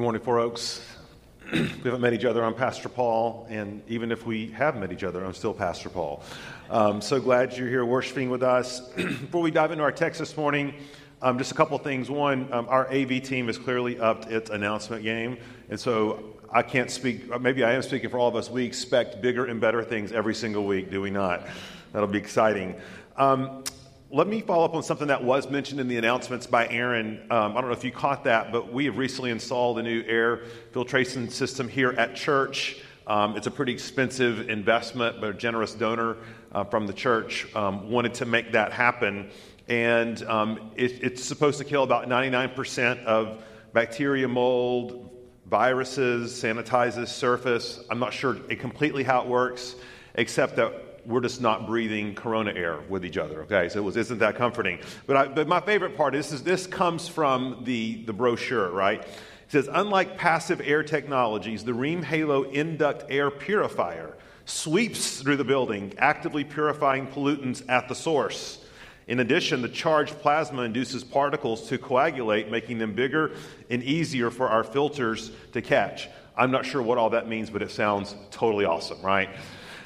Good 0.00 0.04
morning, 0.04 0.22
Four 0.22 0.38
Oaks. 0.38 0.80
we 1.52 1.58
haven't 1.58 2.00
met 2.00 2.14
each 2.14 2.24
other. 2.24 2.42
I'm 2.42 2.54
Pastor 2.54 2.88
Paul, 2.88 3.46
and 3.50 3.82
even 3.86 4.10
if 4.10 4.24
we 4.24 4.46
have 4.52 4.74
met 4.74 4.92
each 4.92 5.04
other, 5.04 5.22
I'm 5.22 5.34
still 5.34 5.52
Pastor 5.52 5.90
Paul. 5.90 6.22
Um, 6.70 7.02
so 7.02 7.20
glad 7.20 7.54
you're 7.54 7.68
here 7.68 7.84
worshiping 7.84 8.30
with 8.30 8.42
us. 8.42 8.80
Before 8.96 9.42
we 9.42 9.50
dive 9.50 9.72
into 9.72 9.84
our 9.84 9.92
text 9.92 10.18
this 10.18 10.34
morning, 10.38 10.72
um, 11.20 11.36
just 11.36 11.52
a 11.52 11.54
couple 11.54 11.76
things. 11.76 12.08
One, 12.08 12.50
um, 12.50 12.66
our 12.70 12.90
AV 12.90 13.22
team 13.22 13.48
has 13.48 13.58
clearly 13.58 14.00
upped 14.00 14.30
its 14.30 14.48
announcement 14.48 15.02
game, 15.02 15.36
and 15.68 15.78
so 15.78 16.34
I 16.50 16.62
can't 16.62 16.90
speak, 16.90 17.38
maybe 17.38 17.62
I 17.62 17.74
am 17.74 17.82
speaking 17.82 18.08
for 18.08 18.18
all 18.18 18.28
of 18.28 18.36
us. 18.36 18.48
We 18.48 18.64
expect 18.64 19.20
bigger 19.20 19.44
and 19.44 19.60
better 19.60 19.84
things 19.84 20.12
every 20.12 20.34
single 20.34 20.64
week, 20.64 20.90
do 20.90 21.02
we 21.02 21.10
not? 21.10 21.46
That'll 21.92 22.08
be 22.08 22.16
exciting. 22.16 22.74
Um, 23.18 23.64
let 24.12 24.26
me 24.26 24.40
follow 24.40 24.64
up 24.64 24.74
on 24.74 24.82
something 24.82 25.06
that 25.06 25.22
was 25.22 25.48
mentioned 25.48 25.80
in 25.80 25.86
the 25.86 25.96
announcements 25.96 26.44
by 26.44 26.66
Aaron. 26.66 27.20
Um, 27.30 27.56
I 27.56 27.60
don't 27.60 27.66
know 27.66 27.76
if 27.76 27.84
you 27.84 27.92
caught 27.92 28.24
that, 28.24 28.50
but 28.50 28.72
we 28.72 28.86
have 28.86 28.98
recently 28.98 29.30
installed 29.30 29.78
a 29.78 29.84
new 29.84 30.02
air 30.02 30.38
filtration 30.72 31.28
system 31.28 31.68
here 31.68 31.92
at 31.92 32.16
church. 32.16 32.80
Um, 33.06 33.36
it's 33.36 33.46
a 33.46 33.52
pretty 33.52 33.72
expensive 33.72 34.50
investment, 34.50 35.20
but 35.20 35.30
a 35.30 35.34
generous 35.34 35.74
donor 35.74 36.16
uh, 36.50 36.64
from 36.64 36.88
the 36.88 36.92
church 36.92 37.46
um, 37.54 37.88
wanted 37.88 38.14
to 38.14 38.26
make 38.26 38.50
that 38.52 38.72
happen. 38.72 39.30
And 39.68 40.20
um, 40.24 40.72
it, 40.74 41.04
it's 41.04 41.22
supposed 41.22 41.58
to 41.58 41.64
kill 41.64 41.84
about 41.84 42.08
99% 42.08 43.04
of 43.04 43.44
bacteria, 43.72 44.26
mold, 44.26 45.08
viruses, 45.46 46.32
sanitizes 46.32 47.08
surface. 47.08 47.78
I'm 47.88 48.00
not 48.00 48.12
sure 48.12 48.34
completely 48.34 49.04
how 49.04 49.22
it 49.22 49.28
works, 49.28 49.76
except 50.16 50.56
that 50.56 50.89
we're 51.04 51.20
just 51.20 51.40
not 51.40 51.66
breathing 51.66 52.14
corona 52.14 52.52
air 52.52 52.80
with 52.88 53.04
each 53.04 53.16
other. 53.16 53.42
Okay, 53.42 53.68
so 53.68 53.78
it 53.78 53.82
was, 53.82 53.96
isn't 53.96 54.18
that 54.18 54.36
comforting? 54.36 54.78
But, 55.06 55.16
I, 55.16 55.28
but 55.28 55.48
my 55.48 55.60
favorite 55.60 55.96
part 55.96 56.14
is, 56.14 56.32
is 56.32 56.42
this 56.42 56.66
comes 56.66 57.08
from 57.08 57.62
the, 57.64 58.02
the 58.04 58.12
brochure, 58.12 58.70
right? 58.70 59.00
It 59.00 59.08
says, 59.48 59.68
unlike 59.72 60.16
passive 60.16 60.60
air 60.64 60.82
technologies, 60.82 61.64
the 61.64 61.72
REME 61.72 62.04
HALO 62.04 62.44
Induct 62.44 63.04
Air 63.08 63.30
Purifier 63.30 64.16
sweeps 64.44 65.20
through 65.20 65.36
the 65.36 65.44
building, 65.44 65.92
actively 65.98 66.44
purifying 66.44 67.06
pollutants 67.06 67.62
at 67.68 67.88
the 67.88 67.94
source. 67.94 68.64
In 69.06 69.20
addition, 69.20 69.60
the 69.60 69.68
charged 69.68 70.18
plasma 70.20 70.62
induces 70.62 71.02
particles 71.02 71.68
to 71.68 71.78
coagulate, 71.78 72.50
making 72.50 72.78
them 72.78 72.94
bigger 72.94 73.32
and 73.68 73.82
easier 73.82 74.30
for 74.30 74.48
our 74.48 74.62
filters 74.62 75.32
to 75.52 75.60
catch. 75.60 76.08
I'm 76.36 76.52
not 76.52 76.64
sure 76.64 76.80
what 76.80 76.96
all 76.96 77.10
that 77.10 77.28
means, 77.28 77.50
but 77.50 77.60
it 77.60 77.70
sounds 77.70 78.14
totally 78.30 78.64
awesome, 78.64 79.02
right? 79.02 79.30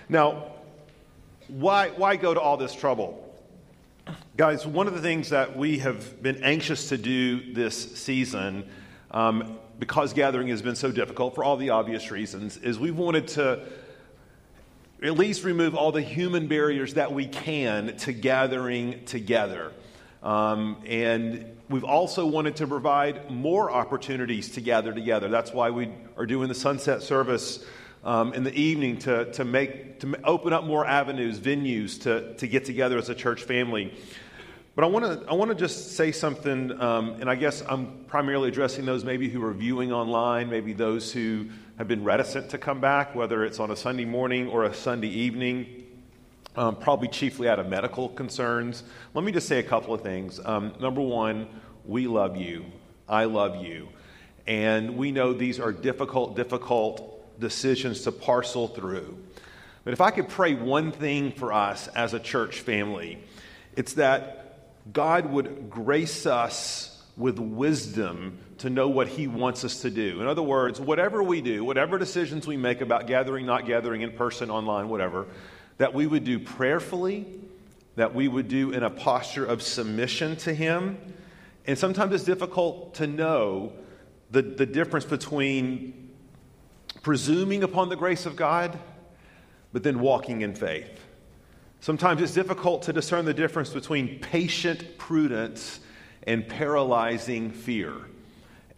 Now, 0.08 0.52
why, 1.48 1.90
why 1.90 2.16
go 2.16 2.34
to 2.34 2.40
all 2.40 2.56
this 2.56 2.74
trouble? 2.74 3.20
Guys, 4.36 4.66
one 4.66 4.86
of 4.86 4.94
the 4.94 5.00
things 5.00 5.30
that 5.30 5.56
we 5.56 5.78
have 5.78 6.22
been 6.22 6.42
anxious 6.42 6.88
to 6.88 6.98
do 6.98 7.52
this 7.52 7.96
season, 7.96 8.68
um, 9.10 9.58
because 9.78 10.12
gathering 10.12 10.48
has 10.48 10.62
been 10.62 10.76
so 10.76 10.90
difficult 10.90 11.34
for 11.34 11.44
all 11.44 11.56
the 11.56 11.70
obvious 11.70 12.10
reasons, 12.10 12.56
is 12.56 12.78
we've 12.78 12.96
wanted 12.96 13.28
to 13.28 13.60
at 15.02 15.18
least 15.18 15.44
remove 15.44 15.74
all 15.74 15.92
the 15.92 16.02
human 16.02 16.48
barriers 16.48 16.94
that 16.94 17.12
we 17.12 17.26
can 17.26 17.96
to 17.98 18.12
gathering 18.12 19.04
together. 19.04 19.72
Um, 20.22 20.82
and 20.86 21.56
we've 21.68 21.84
also 21.84 22.24
wanted 22.24 22.56
to 22.56 22.66
provide 22.66 23.30
more 23.30 23.70
opportunities 23.70 24.52
to 24.52 24.62
gather 24.62 24.92
together. 24.92 25.28
That's 25.28 25.52
why 25.52 25.70
we 25.70 25.90
are 26.16 26.24
doing 26.24 26.48
the 26.48 26.54
sunset 26.54 27.02
service 27.02 27.62
um, 28.04 28.34
in 28.34 28.44
the 28.44 28.54
evening 28.54 28.98
to, 28.98 29.32
to, 29.32 29.44
make, 29.44 30.00
to 30.00 30.14
open 30.24 30.52
up 30.52 30.64
more 30.64 30.86
avenues, 30.86 31.40
venues 31.40 32.00
to, 32.02 32.34
to 32.34 32.46
get 32.46 32.64
together 32.64 32.98
as 32.98 33.08
a 33.08 33.14
church 33.14 33.42
family. 33.42 33.92
But 34.74 34.82
I 34.82 34.88
want 34.88 35.04
to 35.04 35.30
I 35.30 35.34
want 35.34 35.50
to 35.50 35.54
just 35.54 35.92
say 35.92 36.10
something, 36.10 36.72
um, 36.80 37.10
and 37.20 37.30
I 37.30 37.36
guess 37.36 37.62
I'm 37.68 38.04
primarily 38.08 38.48
addressing 38.48 38.84
those 38.84 39.04
maybe 39.04 39.28
who 39.28 39.42
are 39.44 39.52
viewing 39.52 39.92
online, 39.92 40.50
maybe 40.50 40.72
those 40.72 41.12
who 41.12 41.46
have 41.78 41.86
been 41.86 42.02
reticent 42.02 42.50
to 42.50 42.58
come 42.58 42.80
back, 42.80 43.14
whether 43.14 43.44
it's 43.44 43.60
on 43.60 43.70
a 43.70 43.76
Sunday 43.76 44.04
morning 44.04 44.48
or 44.48 44.64
a 44.64 44.74
Sunday 44.74 45.08
evening, 45.08 45.84
um, 46.56 46.74
probably 46.74 47.06
chiefly 47.06 47.48
out 47.48 47.60
of 47.60 47.68
medical 47.68 48.08
concerns. 48.08 48.82
Let 49.14 49.24
me 49.24 49.30
just 49.30 49.46
say 49.46 49.60
a 49.60 49.62
couple 49.62 49.94
of 49.94 50.00
things. 50.00 50.40
Um, 50.44 50.72
number 50.80 51.00
one, 51.00 51.46
we 51.84 52.08
love 52.08 52.36
you. 52.36 52.64
I 53.08 53.26
love 53.26 53.64
you. 53.64 53.90
And 54.48 54.96
we 54.96 55.12
know 55.12 55.32
these 55.32 55.60
are 55.60 55.72
difficult, 55.72 56.34
difficult 56.34 57.13
decisions 57.38 58.02
to 58.02 58.12
parcel 58.12 58.68
through. 58.68 59.18
But 59.84 59.92
if 59.92 60.00
I 60.00 60.10
could 60.10 60.28
pray 60.28 60.54
one 60.54 60.92
thing 60.92 61.32
for 61.32 61.52
us 61.52 61.88
as 61.88 62.14
a 62.14 62.20
church 62.20 62.60
family, 62.60 63.18
it's 63.76 63.94
that 63.94 64.92
God 64.92 65.26
would 65.26 65.70
grace 65.70 66.26
us 66.26 66.90
with 67.16 67.38
wisdom 67.38 68.38
to 68.58 68.70
know 68.70 68.88
what 68.88 69.08
He 69.08 69.26
wants 69.26 69.64
us 69.64 69.82
to 69.82 69.90
do. 69.90 70.20
In 70.20 70.26
other 70.26 70.42
words, 70.42 70.80
whatever 70.80 71.22
we 71.22 71.40
do, 71.40 71.64
whatever 71.64 71.98
decisions 71.98 72.46
we 72.46 72.56
make 72.56 72.80
about 72.80 73.06
gathering, 73.06 73.46
not 73.46 73.66
gathering 73.66 74.02
in 74.02 74.12
person, 74.12 74.50
online, 74.50 74.88
whatever, 74.88 75.26
that 75.78 75.94
we 75.94 76.06
would 76.06 76.24
do 76.24 76.38
prayerfully, 76.38 77.26
that 77.96 78.14
we 78.14 78.26
would 78.26 78.48
do 78.48 78.72
in 78.72 78.82
a 78.82 78.90
posture 78.90 79.44
of 79.44 79.62
submission 79.62 80.36
to 80.36 80.54
Him. 80.54 80.98
And 81.66 81.78
sometimes 81.78 82.14
it's 82.14 82.24
difficult 82.24 82.94
to 82.94 83.06
know 83.06 83.72
the, 84.30 84.42
the 84.42 84.66
difference 84.66 85.04
between 85.04 86.03
presuming 87.04 87.62
upon 87.62 87.90
the 87.90 87.96
grace 87.96 88.26
of 88.26 88.34
God, 88.34 88.76
but 89.72 89.84
then 89.84 90.00
walking 90.00 90.40
in 90.40 90.54
faith. 90.54 91.00
Sometimes 91.80 92.22
it's 92.22 92.32
difficult 92.32 92.82
to 92.84 92.94
discern 92.94 93.26
the 93.26 93.34
difference 93.34 93.70
between 93.70 94.18
patient 94.20 94.96
prudence 94.96 95.80
and 96.26 96.48
paralyzing 96.48 97.50
fear. 97.50 97.92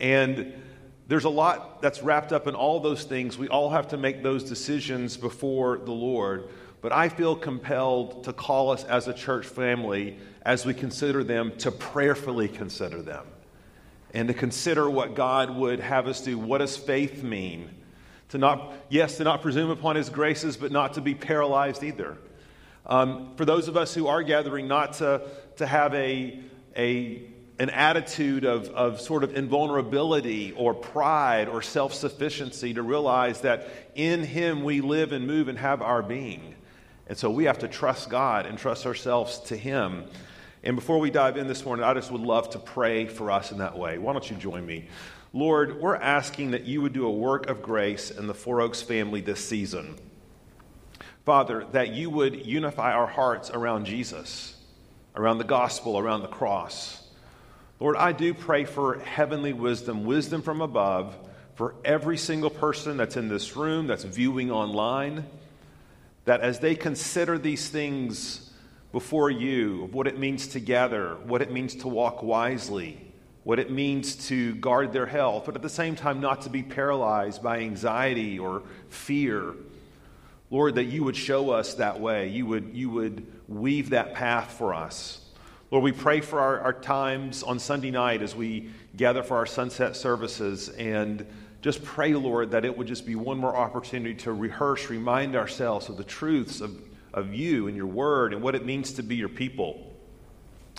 And 0.00 0.52
there's 1.06 1.24
a 1.24 1.30
lot 1.30 1.80
that's 1.80 2.02
wrapped 2.02 2.32
up 2.32 2.48
in 2.48 2.56
all 2.56 2.80
those 2.80 3.04
things. 3.04 3.38
We 3.38 3.46
all 3.46 3.70
have 3.70 3.88
to 3.88 3.96
make 3.96 4.24
those 4.24 4.42
decisions 4.42 5.16
before 5.16 5.78
the 5.78 5.92
Lord. 5.92 6.48
But 6.80 6.92
I 6.92 7.08
feel 7.08 7.36
compelled 7.36 8.24
to 8.24 8.32
call 8.32 8.70
us 8.70 8.82
as 8.84 9.06
a 9.06 9.14
church 9.14 9.46
family, 9.46 10.18
as 10.42 10.66
we 10.66 10.74
consider 10.74 11.22
them, 11.22 11.56
to 11.58 11.70
prayerfully 11.70 12.48
consider 12.48 13.02
them 13.02 13.24
and 14.12 14.26
to 14.26 14.34
consider 14.34 14.90
what 14.90 15.14
God 15.14 15.50
would 15.50 15.78
have 15.78 16.08
us 16.08 16.20
do. 16.20 16.36
What 16.38 16.58
does 16.58 16.76
faith 16.76 17.22
mean? 17.22 17.70
To 18.30 18.38
not, 18.38 18.72
yes, 18.88 19.18
to 19.18 19.24
not 19.24 19.42
presume 19.42 19.70
upon 19.70 19.96
his 19.96 20.10
graces, 20.10 20.56
but 20.56 20.72
not 20.72 20.94
to 20.94 21.00
be 21.00 21.14
paralyzed 21.14 21.84
either. 21.84 22.18
Um, 22.84 23.34
for 23.36 23.44
those 23.44 23.68
of 23.68 23.76
us 23.76 23.94
who 23.94 24.06
are 24.06 24.22
gathering, 24.22 24.68
not 24.68 24.94
to, 24.94 25.22
to 25.56 25.66
have 25.66 25.94
a, 25.94 26.40
a, 26.76 27.22
an 27.58 27.70
attitude 27.70 28.44
of, 28.44 28.68
of 28.68 29.00
sort 29.00 29.24
of 29.24 29.36
invulnerability 29.36 30.52
or 30.52 30.74
pride 30.74 31.48
or 31.48 31.62
self 31.62 31.94
sufficiency, 31.94 32.74
to 32.74 32.82
realize 32.82 33.40
that 33.42 33.68
in 33.94 34.22
him 34.22 34.62
we 34.62 34.80
live 34.80 35.12
and 35.12 35.26
move 35.26 35.48
and 35.48 35.58
have 35.58 35.82
our 35.82 36.02
being. 36.02 36.54
And 37.08 37.16
so 37.16 37.30
we 37.30 37.44
have 37.44 37.60
to 37.60 37.68
trust 37.68 38.10
God 38.10 38.46
and 38.46 38.58
trust 38.58 38.86
ourselves 38.86 39.38
to 39.46 39.56
him. 39.56 40.04
And 40.64 40.74
before 40.74 40.98
we 40.98 41.10
dive 41.10 41.36
in 41.36 41.46
this 41.46 41.64
morning, 41.64 41.84
I 41.84 41.94
just 41.94 42.10
would 42.10 42.20
love 42.20 42.50
to 42.50 42.58
pray 42.58 43.06
for 43.06 43.30
us 43.30 43.52
in 43.52 43.58
that 43.58 43.78
way. 43.78 43.98
Why 43.98 44.12
don't 44.12 44.28
you 44.28 44.36
join 44.36 44.66
me? 44.66 44.88
Lord, 45.36 45.82
we're 45.82 45.96
asking 45.96 46.52
that 46.52 46.64
you 46.64 46.80
would 46.80 46.94
do 46.94 47.04
a 47.04 47.12
work 47.12 47.50
of 47.50 47.60
grace 47.60 48.10
in 48.10 48.26
the 48.26 48.32
Four 48.32 48.62
Oaks 48.62 48.80
family 48.80 49.20
this 49.20 49.46
season. 49.46 49.98
Father, 51.26 51.66
that 51.72 51.92
you 51.92 52.08
would 52.08 52.46
unify 52.46 52.94
our 52.94 53.06
hearts 53.06 53.50
around 53.50 53.84
Jesus, 53.84 54.56
around 55.14 55.36
the 55.36 55.44
gospel, 55.44 55.98
around 55.98 56.22
the 56.22 56.26
cross. 56.26 57.06
Lord, 57.80 57.98
I 57.98 58.12
do 58.12 58.32
pray 58.32 58.64
for 58.64 58.98
heavenly 59.00 59.52
wisdom, 59.52 60.06
wisdom 60.06 60.40
from 60.40 60.62
above, 60.62 61.14
for 61.54 61.74
every 61.84 62.16
single 62.16 62.48
person 62.48 62.96
that's 62.96 63.18
in 63.18 63.28
this 63.28 63.56
room, 63.56 63.88
that's 63.88 64.04
viewing 64.04 64.50
online, 64.50 65.26
that 66.24 66.40
as 66.40 66.60
they 66.60 66.74
consider 66.74 67.36
these 67.36 67.68
things 67.68 68.54
before 68.90 69.28
you, 69.28 69.84
of 69.84 69.92
what 69.92 70.06
it 70.06 70.18
means 70.18 70.46
to 70.46 70.60
gather, 70.60 71.16
what 71.26 71.42
it 71.42 71.52
means 71.52 71.74
to 71.74 71.88
walk 71.88 72.22
wisely, 72.22 73.05
what 73.46 73.60
it 73.60 73.70
means 73.70 74.16
to 74.26 74.56
guard 74.56 74.92
their 74.92 75.06
health, 75.06 75.44
but 75.46 75.54
at 75.54 75.62
the 75.62 75.68
same 75.68 75.94
time 75.94 76.20
not 76.20 76.42
to 76.42 76.50
be 76.50 76.64
paralyzed 76.64 77.40
by 77.44 77.60
anxiety 77.60 78.40
or 78.40 78.64
fear. 78.88 79.54
Lord, 80.50 80.74
that 80.74 80.86
you 80.86 81.04
would 81.04 81.14
show 81.14 81.50
us 81.50 81.74
that 81.74 82.00
way. 82.00 82.26
You 82.26 82.44
would, 82.46 82.72
you 82.74 82.90
would 82.90 83.24
weave 83.46 83.90
that 83.90 84.14
path 84.14 84.50
for 84.50 84.74
us. 84.74 85.20
Lord, 85.70 85.84
we 85.84 85.92
pray 85.92 86.22
for 86.22 86.40
our, 86.40 86.58
our 86.58 86.72
times 86.72 87.44
on 87.44 87.60
Sunday 87.60 87.92
night 87.92 88.20
as 88.20 88.34
we 88.34 88.70
gather 88.96 89.22
for 89.22 89.36
our 89.36 89.46
sunset 89.46 89.94
services 89.94 90.68
and 90.70 91.24
just 91.62 91.84
pray, 91.84 92.14
Lord, 92.14 92.50
that 92.50 92.64
it 92.64 92.76
would 92.76 92.88
just 92.88 93.06
be 93.06 93.14
one 93.14 93.38
more 93.38 93.54
opportunity 93.54 94.16
to 94.24 94.32
rehearse, 94.32 94.90
remind 94.90 95.36
ourselves 95.36 95.88
of 95.88 95.96
the 95.96 96.02
truths 96.02 96.60
of, 96.60 96.76
of 97.14 97.32
you 97.32 97.68
and 97.68 97.76
your 97.76 97.86
word 97.86 98.32
and 98.32 98.42
what 98.42 98.56
it 98.56 98.66
means 98.66 98.94
to 98.94 99.04
be 99.04 99.14
your 99.14 99.28
people. 99.28 99.85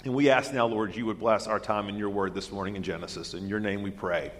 And 0.04 0.14
we 0.14 0.30
ask 0.30 0.54
now, 0.54 0.68
Lord, 0.68 0.96
you 0.96 1.06
would 1.08 1.20
bless 1.20 1.48
our 1.48 1.60
time 1.60 1.90
in 1.90 1.98
your 1.98 2.10
word 2.10 2.34
this 2.34 2.52
morning 2.52 2.76
in 2.76 2.84
Genesis. 2.84 3.34
In 3.34 3.50
your 3.50 3.60
name 3.60 3.82
we 3.82 3.92
pray. 3.92 4.32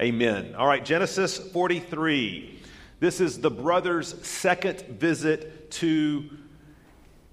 Amen. 0.00 0.54
All 0.56 0.66
right, 0.66 0.84
Genesis 0.84 1.38
43. 1.38 2.60
This 3.00 3.20
is 3.20 3.40
the 3.40 3.50
brothers' 3.50 4.14
second 4.26 4.82
visit 4.82 5.70
to 5.72 6.28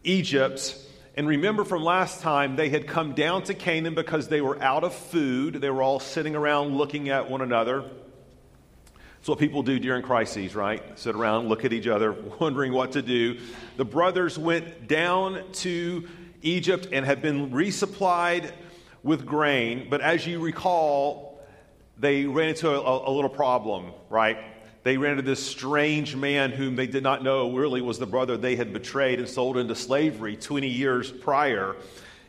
Egypt. 0.04 0.78
And 1.16 1.28
remember 1.28 1.66
from 1.66 1.84
last 1.84 2.22
time, 2.22 2.56
they 2.56 2.70
had 2.70 2.88
come 2.88 3.14
down 3.14 3.44
to 3.44 3.54
Canaan 3.54 3.96
because 3.96 4.30
they 4.30 4.42
were 4.42 4.62
out 4.62 4.84
of 4.84 4.94
food. 4.94 5.56
They 5.56 5.70
were 5.70 5.84
all 5.84 6.00
sitting 6.00 6.36
around 6.36 6.78
looking 6.78 7.10
at 7.10 7.30
one 7.30 7.42
another. 7.42 7.84
It's 9.20 9.28
what 9.28 9.40
people 9.40 9.62
do 9.62 9.78
during 9.80 10.04
crises, 10.04 10.56
right? 10.56 10.84
Sit 10.98 11.16
around, 11.16 11.50
look 11.50 11.66
at 11.66 11.74
each 11.74 11.88
other, 11.88 12.14
wondering 12.40 12.72
what 12.72 12.94
to 12.94 13.02
do. 13.02 13.40
The 13.76 13.86
brothers 13.86 14.38
went 14.38 14.88
down 14.88 15.44
to 15.54 16.08
Egypt 16.46 16.88
and 16.92 17.06
had 17.06 17.22
been 17.22 17.52
resupplied 17.52 18.52
with 19.04 19.26
grain. 19.26 19.88
But 19.90 20.02
as 20.02 20.26
you 20.26 20.40
recall, 20.40 21.40
they 21.98 22.26
ran 22.26 22.50
into 22.50 22.70
a, 22.70 23.10
a 23.10 23.12
little 23.12 23.30
problem, 23.30 23.92
right? 24.10 24.38
They 24.84 24.98
ran 24.98 25.14
into 25.14 25.24
this 25.24 25.46
strange 25.46 26.16
man 26.16 26.52
whom 26.52 26.76
they 26.76 26.88
did 26.88 27.02
not 27.02 27.24
know 27.24 27.52
really 27.52 27.82
was 27.82 27.98
the 27.98 28.06
brother 28.06 28.38
they 28.38 28.56
had 28.56 28.72
betrayed 28.72 29.20
and 29.20 29.28
sold 29.28 29.58
into 29.58 29.76
slavery 29.76 30.38
20 30.38 30.68
years 30.68 31.12
prior. 31.12 31.76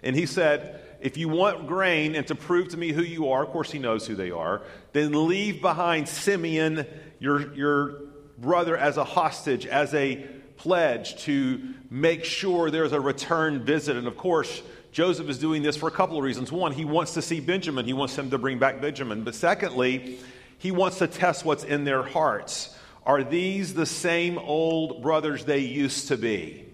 And 0.02 0.16
he 0.16 0.24
said, 0.24 0.80
If 1.00 1.18
you 1.18 1.28
want 1.28 1.66
grain 1.66 2.14
and 2.14 2.26
to 2.28 2.34
prove 2.34 2.68
to 2.68 2.78
me 2.78 2.92
who 2.92 3.02
you 3.02 3.30
are, 3.30 3.44
of 3.44 3.50
course 3.50 3.70
he 3.70 3.78
knows 3.78 4.06
who 4.06 4.14
they 4.14 4.30
are, 4.30 4.62
then 4.92 5.26
leave 5.26 5.60
behind 5.60 6.08
Simeon, 6.08 6.86
your, 7.18 7.54
your 7.54 8.00
brother, 8.38 8.76
as 8.76 8.96
a 8.96 9.04
hostage, 9.04 9.66
as 9.66 9.92
a 9.92 10.26
pledge 10.56 11.22
to 11.24 11.74
make 11.90 12.24
sure 12.24 12.70
there's 12.70 12.92
a 12.92 13.00
return 13.00 13.64
visit. 13.64 13.96
And 13.96 14.06
of 14.06 14.16
course, 14.16 14.62
Joseph 14.92 15.28
is 15.28 15.38
doing 15.38 15.62
this 15.62 15.76
for 15.76 15.88
a 15.88 15.92
couple 15.92 16.16
of 16.16 16.24
reasons. 16.24 16.50
One, 16.50 16.72
he 16.72 16.84
wants 16.84 17.14
to 17.14 17.22
see 17.22 17.40
Benjamin, 17.40 17.84
he 17.84 17.92
wants 17.92 18.16
him 18.16 18.30
to 18.30 18.38
bring 18.38 18.58
back 18.58 18.80
Benjamin. 18.80 19.24
But 19.24 19.34
secondly, 19.34 20.18
he 20.58 20.70
wants 20.70 20.98
to 20.98 21.06
test 21.06 21.44
what's 21.44 21.64
in 21.64 21.84
their 21.84 22.02
hearts. 22.02 22.74
Are 23.04 23.22
these 23.22 23.74
the 23.74 23.86
same 23.86 24.38
old 24.38 25.02
brothers 25.02 25.44
they 25.44 25.58
used 25.58 26.08
to 26.08 26.16
be? 26.16 26.64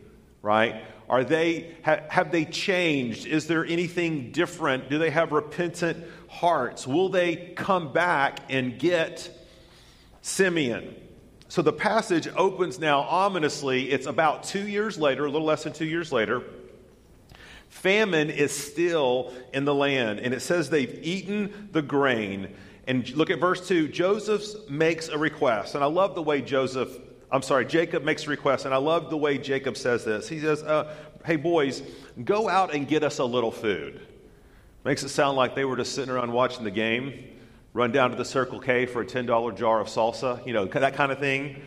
Right? 0.40 0.84
Are 1.08 1.24
they 1.24 1.74
have, 1.82 2.00
have 2.08 2.32
they 2.32 2.44
changed? 2.44 3.26
Is 3.26 3.46
there 3.46 3.66
anything 3.66 4.32
different? 4.32 4.88
Do 4.88 4.98
they 4.98 5.10
have 5.10 5.32
repentant 5.32 6.04
hearts? 6.28 6.86
Will 6.86 7.10
they 7.10 7.52
come 7.54 7.92
back 7.92 8.40
and 8.48 8.78
get 8.78 9.30
Simeon? 10.22 10.94
So 11.52 11.60
the 11.60 11.70
passage 11.70 12.28
opens 12.34 12.78
now 12.78 13.00
ominously. 13.02 13.90
It's 13.90 14.06
about 14.06 14.42
two 14.42 14.66
years 14.66 14.96
later, 14.96 15.26
a 15.26 15.30
little 15.30 15.46
less 15.46 15.64
than 15.64 15.74
two 15.74 15.84
years 15.84 16.10
later. 16.10 16.42
Famine 17.68 18.30
is 18.30 18.56
still 18.56 19.34
in 19.52 19.66
the 19.66 19.74
land, 19.74 20.18
and 20.20 20.32
it 20.32 20.40
says 20.40 20.70
they've 20.70 20.98
eaten 21.02 21.68
the 21.72 21.82
grain 21.82 22.54
and 22.86 23.06
look 23.10 23.28
at 23.28 23.38
verse 23.38 23.68
2. 23.68 23.88
Joseph 23.88 24.66
makes 24.70 25.08
a 25.08 25.18
request. 25.18 25.74
And 25.74 25.84
I 25.84 25.88
love 25.88 26.14
the 26.14 26.22
way 26.22 26.40
Joseph, 26.40 26.88
I'm 27.30 27.42
sorry, 27.42 27.66
Jacob 27.66 28.02
makes 28.02 28.26
a 28.26 28.30
request. 28.30 28.64
And 28.64 28.72
I 28.72 28.78
love 28.78 29.10
the 29.10 29.18
way 29.18 29.36
Jacob 29.36 29.76
says 29.76 30.06
this. 30.06 30.30
He 30.30 30.40
says, 30.40 30.62
uh, 30.62 30.94
Hey, 31.26 31.36
boys, 31.36 31.82
go 32.24 32.48
out 32.48 32.74
and 32.74 32.88
get 32.88 33.04
us 33.04 33.18
a 33.18 33.26
little 33.26 33.52
food. 33.52 34.00
Makes 34.86 35.02
it 35.02 35.10
sound 35.10 35.36
like 35.36 35.54
they 35.54 35.66
were 35.66 35.76
just 35.76 35.94
sitting 35.94 36.14
around 36.14 36.32
watching 36.32 36.64
the 36.64 36.70
game, 36.70 37.24
run 37.74 37.92
down 37.92 38.10
to 38.10 38.16
the 38.16 38.24
Circle 38.24 38.60
K 38.60 38.86
for 38.86 39.02
a 39.02 39.06
$10 39.06 39.56
jar 39.56 39.80
of 39.80 39.88
salsa, 39.88 40.44
you 40.46 40.52
know, 40.52 40.66
that 40.66 40.94
kind 40.94 41.10
of 41.10 41.18
thing. 41.18 41.62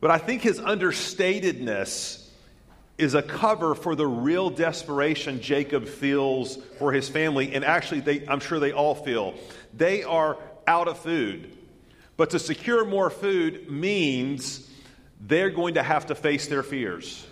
But 0.00 0.10
I 0.10 0.18
think 0.18 0.42
his 0.42 0.60
understatedness 0.60 2.28
is 2.98 3.14
a 3.14 3.22
cover 3.22 3.74
for 3.74 3.94
the 3.94 4.06
real 4.06 4.50
desperation 4.50 5.40
Jacob 5.40 5.88
feels 5.88 6.56
for 6.78 6.92
his 6.92 7.08
family. 7.08 7.54
And 7.54 7.64
actually, 7.64 8.00
they, 8.00 8.26
I'm 8.26 8.40
sure 8.40 8.60
they 8.60 8.72
all 8.72 8.94
feel. 8.94 9.34
They 9.72 10.04
are 10.04 10.36
out 10.66 10.88
of 10.88 10.98
food. 10.98 11.56
But 12.16 12.30
to 12.30 12.38
secure 12.38 12.84
more 12.84 13.10
food 13.10 13.70
means 13.70 14.70
they're 15.20 15.50
going 15.50 15.74
to 15.74 15.82
have 15.82 16.06
to 16.06 16.14
face 16.14 16.46
their 16.46 16.62
fears. 16.62 17.26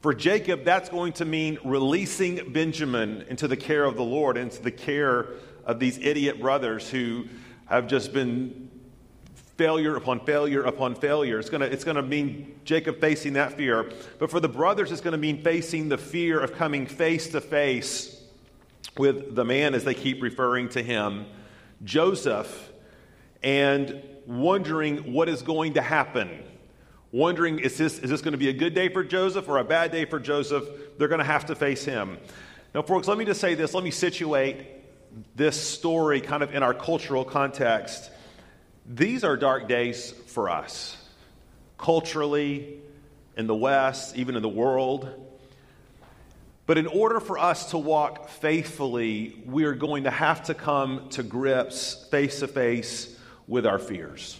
For 0.00 0.14
Jacob, 0.14 0.64
that's 0.64 0.88
going 0.88 1.12
to 1.14 1.24
mean 1.24 1.58
releasing 1.64 2.52
Benjamin 2.52 3.24
into 3.28 3.48
the 3.48 3.56
care 3.56 3.84
of 3.84 3.96
the 3.96 4.02
Lord, 4.02 4.36
into 4.36 4.62
the 4.62 4.70
care 4.70 5.28
of 5.70 5.78
these 5.78 5.98
idiot 5.98 6.40
brothers 6.40 6.90
who 6.90 7.26
have 7.66 7.86
just 7.86 8.12
been 8.12 8.68
failure 9.56 9.94
upon 9.94 10.18
failure 10.24 10.64
upon 10.64 10.96
failure. 10.96 11.38
It's 11.38 11.48
going 11.48 11.60
to 11.60 11.70
it's 11.70 11.84
to 11.84 12.02
mean 12.02 12.58
Jacob 12.64 13.00
facing 13.00 13.34
that 13.34 13.52
fear. 13.52 13.92
But 14.18 14.30
for 14.30 14.40
the 14.40 14.48
brothers, 14.48 14.90
it's 14.90 15.00
going 15.00 15.12
to 15.12 15.18
mean 15.18 15.42
facing 15.42 15.88
the 15.88 15.98
fear 15.98 16.40
of 16.40 16.54
coming 16.54 16.86
face 16.86 17.28
to 17.28 17.40
face 17.40 18.20
with 18.98 19.36
the 19.36 19.44
man, 19.44 19.74
as 19.74 19.84
they 19.84 19.94
keep 19.94 20.20
referring 20.20 20.68
to 20.70 20.82
him, 20.82 21.26
Joseph, 21.84 22.72
and 23.42 24.02
wondering 24.26 25.12
what 25.12 25.28
is 25.28 25.42
going 25.42 25.74
to 25.74 25.82
happen. 25.82 26.42
Wondering, 27.12 27.60
is 27.60 27.78
this, 27.78 28.00
is 28.00 28.10
this 28.10 28.22
going 28.22 28.32
to 28.32 28.38
be 28.38 28.48
a 28.48 28.52
good 28.52 28.74
day 28.74 28.88
for 28.88 29.04
Joseph 29.04 29.48
or 29.48 29.58
a 29.58 29.64
bad 29.64 29.92
day 29.92 30.04
for 30.04 30.18
Joseph? 30.18 30.64
They're 30.98 31.08
going 31.08 31.20
to 31.20 31.24
have 31.24 31.46
to 31.46 31.54
face 31.54 31.84
him. 31.84 32.18
Now, 32.74 32.82
folks, 32.82 33.06
let 33.06 33.18
me 33.18 33.24
just 33.24 33.40
say 33.40 33.54
this. 33.54 33.72
Let 33.72 33.84
me 33.84 33.90
situate 33.90 34.79
this 35.34 35.60
story 35.60 36.20
kind 36.20 36.42
of 36.42 36.54
in 36.54 36.62
our 36.62 36.74
cultural 36.74 37.24
context. 37.24 38.10
These 38.86 39.24
are 39.24 39.36
dark 39.36 39.68
days 39.68 40.12
for 40.26 40.50
us, 40.50 40.96
culturally, 41.78 42.78
in 43.36 43.46
the 43.46 43.54
West, 43.54 44.16
even 44.16 44.36
in 44.36 44.42
the 44.42 44.48
world. 44.48 45.08
But 46.66 46.78
in 46.78 46.86
order 46.86 47.18
for 47.18 47.38
us 47.38 47.70
to 47.70 47.78
walk 47.78 48.28
faithfully, 48.28 49.42
we 49.44 49.64
are 49.64 49.74
going 49.74 50.04
to 50.04 50.10
have 50.10 50.44
to 50.44 50.54
come 50.54 51.08
to 51.10 51.22
grips 51.22 52.06
face 52.10 52.40
to 52.40 52.48
face 52.48 53.16
with 53.48 53.66
our 53.66 53.78
fears. 53.78 54.38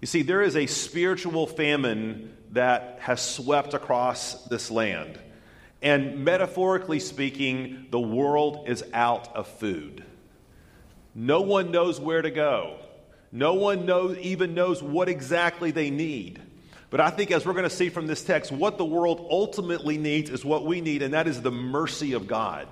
You 0.00 0.06
see, 0.06 0.22
there 0.22 0.42
is 0.42 0.56
a 0.56 0.66
spiritual 0.66 1.46
famine 1.46 2.36
that 2.50 2.98
has 3.02 3.22
swept 3.22 3.72
across 3.72 4.34
this 4.46 4.70
land. 4.70 5.16
And 5.82 6.24
metaphorically 6.24 7.00
speaking, 7.00 7.88
the 7.90 8.00
world 8.00 8.68
is 8.68 8.84
out 8.94 9.34
of 9.34 9.48
food. 9.48 10.04
No 11.14 11.40
one 11.42 11.70
knows 11.72 12.00
where 12.00 12.22
to 12.22 12.30
go. 12.30 12.78
No 13.32 13.54
one 13.54 13.84
knows, 13.84 14.16
even 14.18 14.54
knows 14.54 14.82
what 14.82 15.08
exactly 15.08 15.70
they 15.70 15.90
need. 15.90 16.40
But 16.90 17.00
I 17.00 17.10
think, 17.10 17.30
as 17.30 17.46
we're 17.46 17.54
going 17.54 17.64
to 17.64 17.70
see 17.70 17.88
from 17.88 18.06
this 18.06 18.22
text, 18.22 18.52
what 18.52 18.76
the 18.76 18.84
world 18.84 19.26
ultimately 19.30 19.96
needs 19.96 20.28
is 20.28 20.44
what 20.44 20.66
we 20.66 20.82
need, 20.82 21.02
and 21.02 21.14
that 21.14 21.26
is 21.26 21.40
the 21.40 21.50
mercy 21.50 22.12
of 22.12 22.26
God. 22.26 22.68